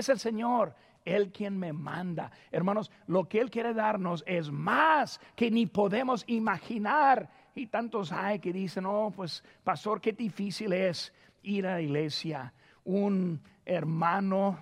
es 0.00 0.08
el 0.08 0.18
Señor? 0.18 0.74
Él 1.04 1.30
quien 1.32 1.58
me 1.58 1.72
manda. 1.72 2.30
Hermanos, 2.50 2.90
lo 3.06 3.28
que 3.28 3.40
Él 3.40 3.50
quiere 3.50 3.74
darnos 3.74 4.24
es 4.26 4.50
más 4.50 5.20
que 5.36 5.50
ni 5.50 5.66
podemos 5.66 6.24
imaginar. 6.26 7.28
Y 7.54 7.66
tantos 7.66 8.10
hay 8.10 8.38
que 8.38 8.52
dicen, 8.52 8.86
oh, 8.86 9.12
pues, 9.14 9.44
pastor, 9.62 10.00
qué 10.00 10.12
difícil 10.12 10.72
es 10.72 11.12
ir 11.42 11.66
a 11.66 11.74
la 11.74 11.82
iglesia. 11.82 12.52
Un 12.84 13.40
hermano 13.64 14.58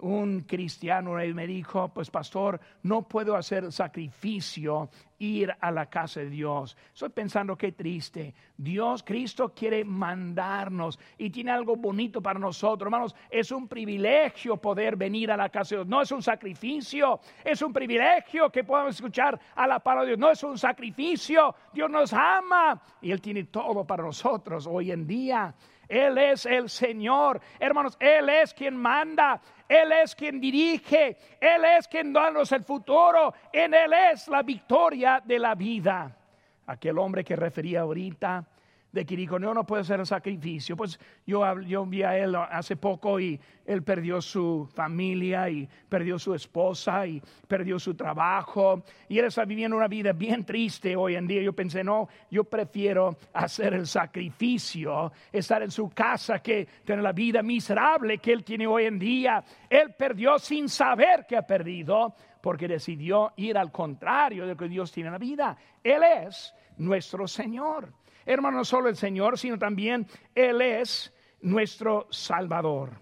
un 0.00 0.40
cristiano 0.40 1.12
me 1.12 1.46
dijo, 1.46 1.88
pues 1.88 2.10
pastor, 2.10 2.60
no 2.82 3.02
puedo 3.02 3.36
hacer 3.36 3.70
sacrificio, 3.72 4.90
ir 5.18 5.54
a 5.60 5.70
la 5.70 5.86
casa 5.86 6.20
de 6.20 6.30
Dios. 6.30 6.76
Estoy 6.92 7.10
pensando 7.10 7.56
qué 7.56 7.72
triste. 7.72 8.34
Dios, 8.56 9.02
Cristo 9.02 9.52
quiere 9.54 9.84
mandarnos 9.84 10.98
y 11.18 11.30
tiene 11.30 11.50
algo 11.50 11.76
bonito 11.76 12.22
para 12.22 12.38
nosotros. 12.38 12.86
Hermanos, 12.86 13.14
es 13.28 13.50
un 13.52 13.68
privilegio 13.68 14.56
poder 14.56 14.96
venir 14.96 15.30
a 15.30 15.36
la 15.36 15.48
casa 15.50 15.74
de 15.74 15.76
Dios. 15.80 15.88
No 15.88 16.02
es 16.02 16.10
un 16.12 16.22
sacrificio, 16.22 17.20
es 17.44 17.60
un 17.62 17.72
privilegio 17.72 18.50
que 18.50 18.64
podamos 18.64 18.94
escuchar 18.94 19.38
a 19.54 19.66
la 19.66 19.78
palabra 19.80 20.04
de 20.04 20.08
Dios. 20.08 20.18
No 20.18 20.30
es 20.30 20.42
un 20.42 20.56
sacrificio. 20.56 21.54
Dios 21.72 21.90
nos 21.90 22.12
ama 22.12 22.80
y 23.02 23.10
Él 23.10 23.20
tiene 23.20 23.44
todo 23.44 23.84
para 23.84 24.02
nosotros 24.02 24.66
hoy 24.66 24.90
en 24.90 25.06
día. 25.06 25.54
Él 25.90 26.16
es 26.18 26.46
el 26.46 26.70
Señor. 26.70 27.40
Hermanos, 27.58 27.96
Él 27.98 28.28
es 28.28 28.54
quien 28.54 28.76
manda. 28.76 29.40
Él 29.68 29.90
es 29.92 30.14
quien 30.14 30.40
dirige. 30.40 31.16
Él 31.40 31.64
es 31.76 31.88
quien 31.88 32.12
danos 32.12 32.52
el 32.52 32.62
futuro. 32.62 33.34
En 33.52 33.74
Él 33.74 33.92
es 34.12 34.28
la 34.28 34.42
victoria 34.42 35.20
de 35.24 35.38
la 35.38 35.54
vida. 35.56 36.16
Aquel 36.66 36.96
hombre 36.98 37.24
que 37.24 37.34
refería 37.34 37.80
ahorita 37.80 38.44
de 38.92 39.04
que 39.04 39.16
dijo, 39.16 39.38
no, 39.38 39.54
no 39.54 39.64
puede 39.64 39.84
ser 39.84 40.04
sacrificio. 40.06 40.76
Pues 40.76 40.98
yo, 41.26 41.60
yo 41.60 41.86
vi 41.86 42.02
a 42.02 42.16
él 42.18 42.34
hace 42.34 42.76
poco 42.76 43.20
y 43.20 43.40
él 43.64 43.82
perdió 43.82 44.20
su 44.20 44.68
familia 44.74 45.48
y 45.48 45.68
perdió 45.88 46.18
su 46.18 46.34
esposa 46.34 47.06
y 47.06 47.22
perdió 47.46 47.78
su 47.78 47.94
trabajo 47.94 48.82
y 49.08 49.18
él 49.18 49.26
está 49.26 49.44
viviendo 49.44 49.76
una 49.76 49.88
vida 49.88 50.12
bien 50.12 50.44
triste 50.44 50.96
hoy 50.96 51.14
en 51.14 51.26
día. 51.26 51.42
Yo 51.42 51.52
pensé, 51.52 51.84
no, 51.84 52.08
yo 52.30 52.44
prefiero 52.44 53.16
hacer 53.32 53.74
el 53.74 53.86
sacrificio, 53.86 55.12
estar 55.32 55.62
en 55.62 55.70
su 55.70 55.90
casa 55.90 56.40
que 56.40 56.66
tener 56.84 57.02
la 57.02 57.12
vida 57.12 57.42
miserable 57.42 58.18
que 58.18 58.32
él 58.32 58.44
tiene 58.44 58.66
hoy 58.66 58.86
en 58.86 58.98
día. 58.98 59.42
Él 59.68 59.94
perdió 59.96 60.38
sin 60.38 60.68
saber 60.68 61.26
que 61.28 61.36
ha 61.36 61.46
perdido 61.46 62.14
porque 62.42 62.68
decidió 62.68 63.32
ir 63.36 63.56
al 63.56 63.70
contrario 63.70 64.42
de 64.42 64.52
lo 64.52 64.56
que 64.56 64.68
Dios 64.68 64.92
tiene 64.92 65.08
en 65.08 65.12
la 65.12 65.18
vida. 65.18 65.56
Él 65.82 66.02
es 66.02 66.54
nuestro 66.78 67.26
Señor. 67.28 67.92
Hermano, 68.24 68.58
no 68.58 68.64
solo 68.64 68.88
el 68.88 68.96
Señor, 68.96 69.38
sino 69.38 69.58
también 69.58 70.06
Él 70.34 70.60
es 70.60 71.12
nuestro 71.42 72.06
Salvador. 72.10 72.92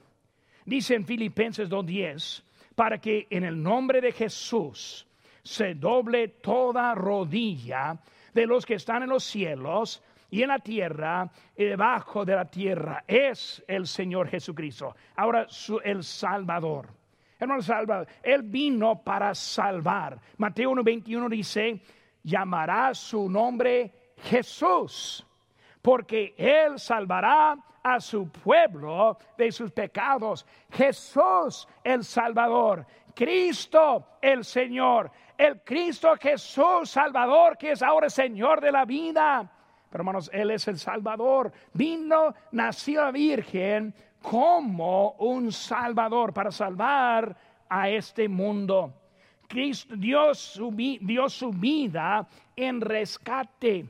Dice 0.64 0.94
en 0.94 1.04
Filipenses 1.04 1.68
2.10, 1.68 2.42
para 2.74 3.00
que 3.00 3.26
en 3.30 3.44
el 3.44 3.60
nombre 3.60 4.00
de 4.00 4.12
Jesús 4.12 5.06
se 5.42 5.74
doble 5.74 6.28
toda 6.28 6.94
rodilla 6.94 7.98
de 8.34 8.46
los 8.46 8.66
que 8.66 8.74
están 8.74 9.02
en 9.02 9.08
los 9.08 9.24
cielos 9.24 10.02
y 10.30 10.42
en 10.42 10.48
la 10.48 10.58
tierra 10.58 11.30
y 11.56 11.64
debajo 11.64 12.24
de 12.24 12.36
la 12.36 12.44
tierra. 12.44 13.02
Es 13.06 13.64
el 13.66 13.86
Señor 13.86 14.28
Jesucristo. 14.28 14.94
Ahora 15.16 15.46
el 15.84 16.04
Salvador. 16.04 16.97
Hermano 17.38 17.62
Salvador, 17.62 18.08
Él 18.22 18.42
vino 18.42 19.02
para 19.02 19.34
salvar. 19.34 20.18
Mateo 20.38 20.72
1.21 20.72 21.28
dice, 21.28 21.80
llamará 22.22 22.92
su 22.94 23.28
nombre 23.30 23.92
Jesús, 24.16 25.24
porque 25.80 26.34
Él 26.36 26.78
salvará 26.78 27.56
a 27.82 28.00
su 28.00 28.28
pueblo 28.28 29.18
de 29.36 29.52
sus 29.52 29.70
pecados. 29.70 30.44
Jesús 30.72 31.68
el 31.84 32.04
Salvador, 32.04 32.84
Cristo 33.14 34.18
el 34.20 34.44
Señor, 34.44 35.10
el 35.36 35.62
Cristo 35.62 36.14
Jesús 36.20 36.90
Salvador, 36.90 37.56
que 37.56 37.72
es 37.72 37.82
ahora 37.82 38.10
Señor 38.10 38.60
de 38.60 38.72
la 38.72 38.84
vida. 38.84 39.48
Pero 39.90 40.02
hermanos, 40.02 40.28
Él 40.32 40.50
es 40.50 40.68
el 40.68 40.78
Salvador. 40.78 41.50
Vino, 41.72 42.34
nació 42.52 43.10
Virgen 43.12 43.94
como 44.22 45.12
un 45.18 45.52
Salvador 45.52 46.32
para 46.32 46.50
salvar 46.50 47.36
a 47.68 47.88
este 47.88 48.28
mundo. 48.28 48.94
Cristo 49.46 49.96
Dios 49.96 50.60
dio 51.00 51.28
su 51.28 51.50
vida 51.50 52.26
en 52.54 52.80
rescate 52.80 53.86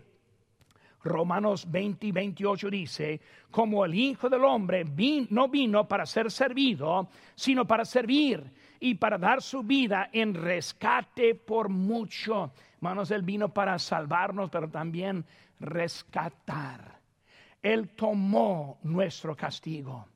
Romanos 1.08 1.70
20 1.70 2.06
y 2.06 2.12
28 2.12 2.70
dice, 2.70 3.20
como 3.50 3.84
el 3.84 3.94
Hijo 3.94 4.28
del 4.28 4.44
Hombre 4.44 4.84
no 5.30 5.48
vino 5.48 5.86
para 5.86 6.06
ser 6.06 6.30
servido, 6.30 7.08
sino 7.34 7.66
para 7.66 7.84
servir 7.84 8.52
y 8.80 8.94
para 8.94 9.18
dar 9.18 9.42
su 9.42 9.62
vida 9.62 10.10
en 10.12 10.34
rescate 10.34 11.34
por 11.34 11.68
mucho. 11.68 12.52
Hermanos, 12.76 13.10
Él 13.10 13.22
vino 13.22 13.48
para 13.48 13.78
salvarnos, 13.78 14.50
pero 14.50 14.68
también 14.68 15.24
rescatar. 15.60 16.98
Él 17.62 17.88
tomó 17.90 18.78
nuestro 18.82 19.36
castigo. 19.36 20.06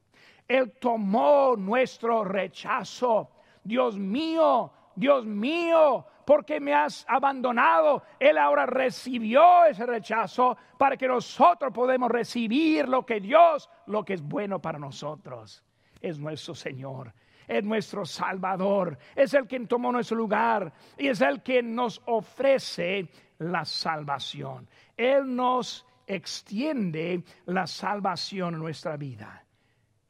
Él 0.49 0.73
tomó 0.81 1.55
nuestro 1.57 2.25
rechazo. 2.25 3.31
Dios 3.65 3.99
mío, 3.99 4.73
Dios 4.95 5.25
mío, 5.25 6.07
porque 6.25 6.61
me 6.61 6.75
has 6.75 7.05
abandonado. 7.09 8.03
Él 8.19 8.39
ahora 8.39 8.67
recibió 8.67 9.65
ese 9.65 9.87
rechazo 9.87 10.57
para 10.79 10.97
que 10.97 11.09
nosotros 11.09 11.73
podamos 11.73 12.11
recibir 12.11 12.89
lo 12.89 13.05
que 13.07 13.21
Dios, 13.21 13.69
lo 13.87 14.05
que 14.05 14.15
es 14.15 14.23
bueno 14.23 14.61
para 14.61 14.79
nosotros. 14.79 15.65
Es 16.01 16.19
nuestro 16.19 16.55
Señor. 16.55 17.13
es 17.49 17.65
nuestro 17.65 18.07
Salvador, 18.07 18.97
es 19.15 19.35
el 19.35 19.47
quien 19.47 19.67
tomó 19.67 19.93
nuestro 19.93 20.17
lugar 20.17 20.73
y 20.97 21.09
es 21.09 21.21
el 21.21 21.43
que 21.43 21.63
nos 21.63 22.01
ofrece 22.07 23.09
la 23.39 23.65
salvación. 23.65 24.69
Él 24.97 25.35
nos 25.35 25.85
extiende 26.07 27.25
la 27.47 27.67
salvación 27.67 28.55
en 28.55 28.61
nuestra 28.61 28.97
vida. 28.97 29.42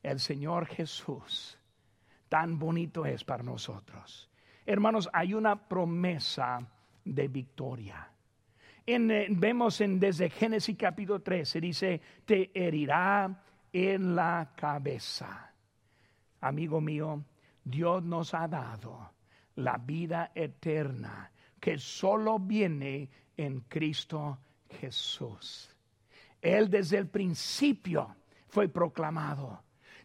El 0.02 0.18
Señor 0.18 0.66
Jesús, 0.66 1.58
tan 2.28 2.58
bonito 2.58 3.06
es 3.06 3.24
para 3.24 3.42
nosotros. 3.42 4.28
Hermanos, 4.66 5.08
hay 5.12 5.34
una 5.34 5.68
promesa 5.68 6.66
de 7.04 7.28
victoria. 7.28 8.08
Eh, 8.84 9.26
vemos 9.30 9.80
en, 9.80 10.00
desde 10.00 10.28
Génesis 10.28 10.76
capítulo 10.76 11.20
3, 11.20 11.48
se 11.48 11.60
dice, 11.60 12.00
te 12.24 12.50
herirá 12.54 13.44
en 13.72 14.16
la 14.16 14.52
cabeza. 14.56 15.52
Amigo 16.40 16.80
mío, 16.80 17.24
Dios 17.62 18.02
nos 18.02 18.34
ha 18.34 18.48
dado 18.48 19.12
la 19.56 19.78
vida 19.78 20.32
eterna 20.34 21.30
que 21.60 21.78
solo 21.78 22.40
viene 22.40 23.08
en 23.36 23.60
Cristo 23.60 24.38
Jesús. 24.68 25.74
Él 26.40 26.68
desde 26.68 26.98
el 26.98 27.08
principio 27.08 28.16
fue 28.48 28.68
proclamado. 28.68 29.62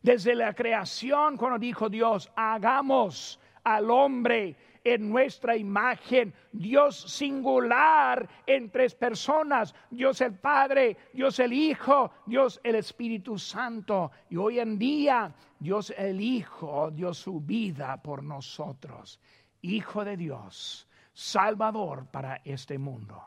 Desde 0.08 0.36
la 0.36 0.54
creación, 0.54 1.36
cuando 1.36 1.60
dijo 1.60 1.89
Dios, 1.89 2.32
hagamos 2.34 3.38
al 3.65 3.91
hombre 3.91 4.56
en 4.82 5.10
nuestra 5.10 5.58
imagen, 5.58 6.34
Dios 6.54 6.96
singular 6.96 8.26
en 8.46 8.72
tres 8.72 8.96
personas, 8.96 9.76
Dios 9.91 10.22
el 10.22 10.36
Padre, 10.36 10.96
Dios 11.12 11.38
el 11.39 11.52
Hijo, 11.52 12.10
Dios 12.26 12.62
el 12.63 12.76
Espíritu 12.76 13.38
Santo. 13.38 14.12
Y 14.30 14.38
hoy 14.38 14.60
en 14.62 14.80
día 14.80 15.36
Dios 15.60 15.93
el 15.98 16.22
Hijo 16.22 16.89
dio 16.89 17.13
su 17.13 17.41
vida 17.41 18.02
por 18.02 18.24
nosotros, 18.24 19.20
Hijo 19.62 20.06
de 20.06 20.15
Dios, 20.15 20.88
Salvador 21.12 22.08
para 22.10 22.39
este 22.46 22.78
mundo. 22.78 23.22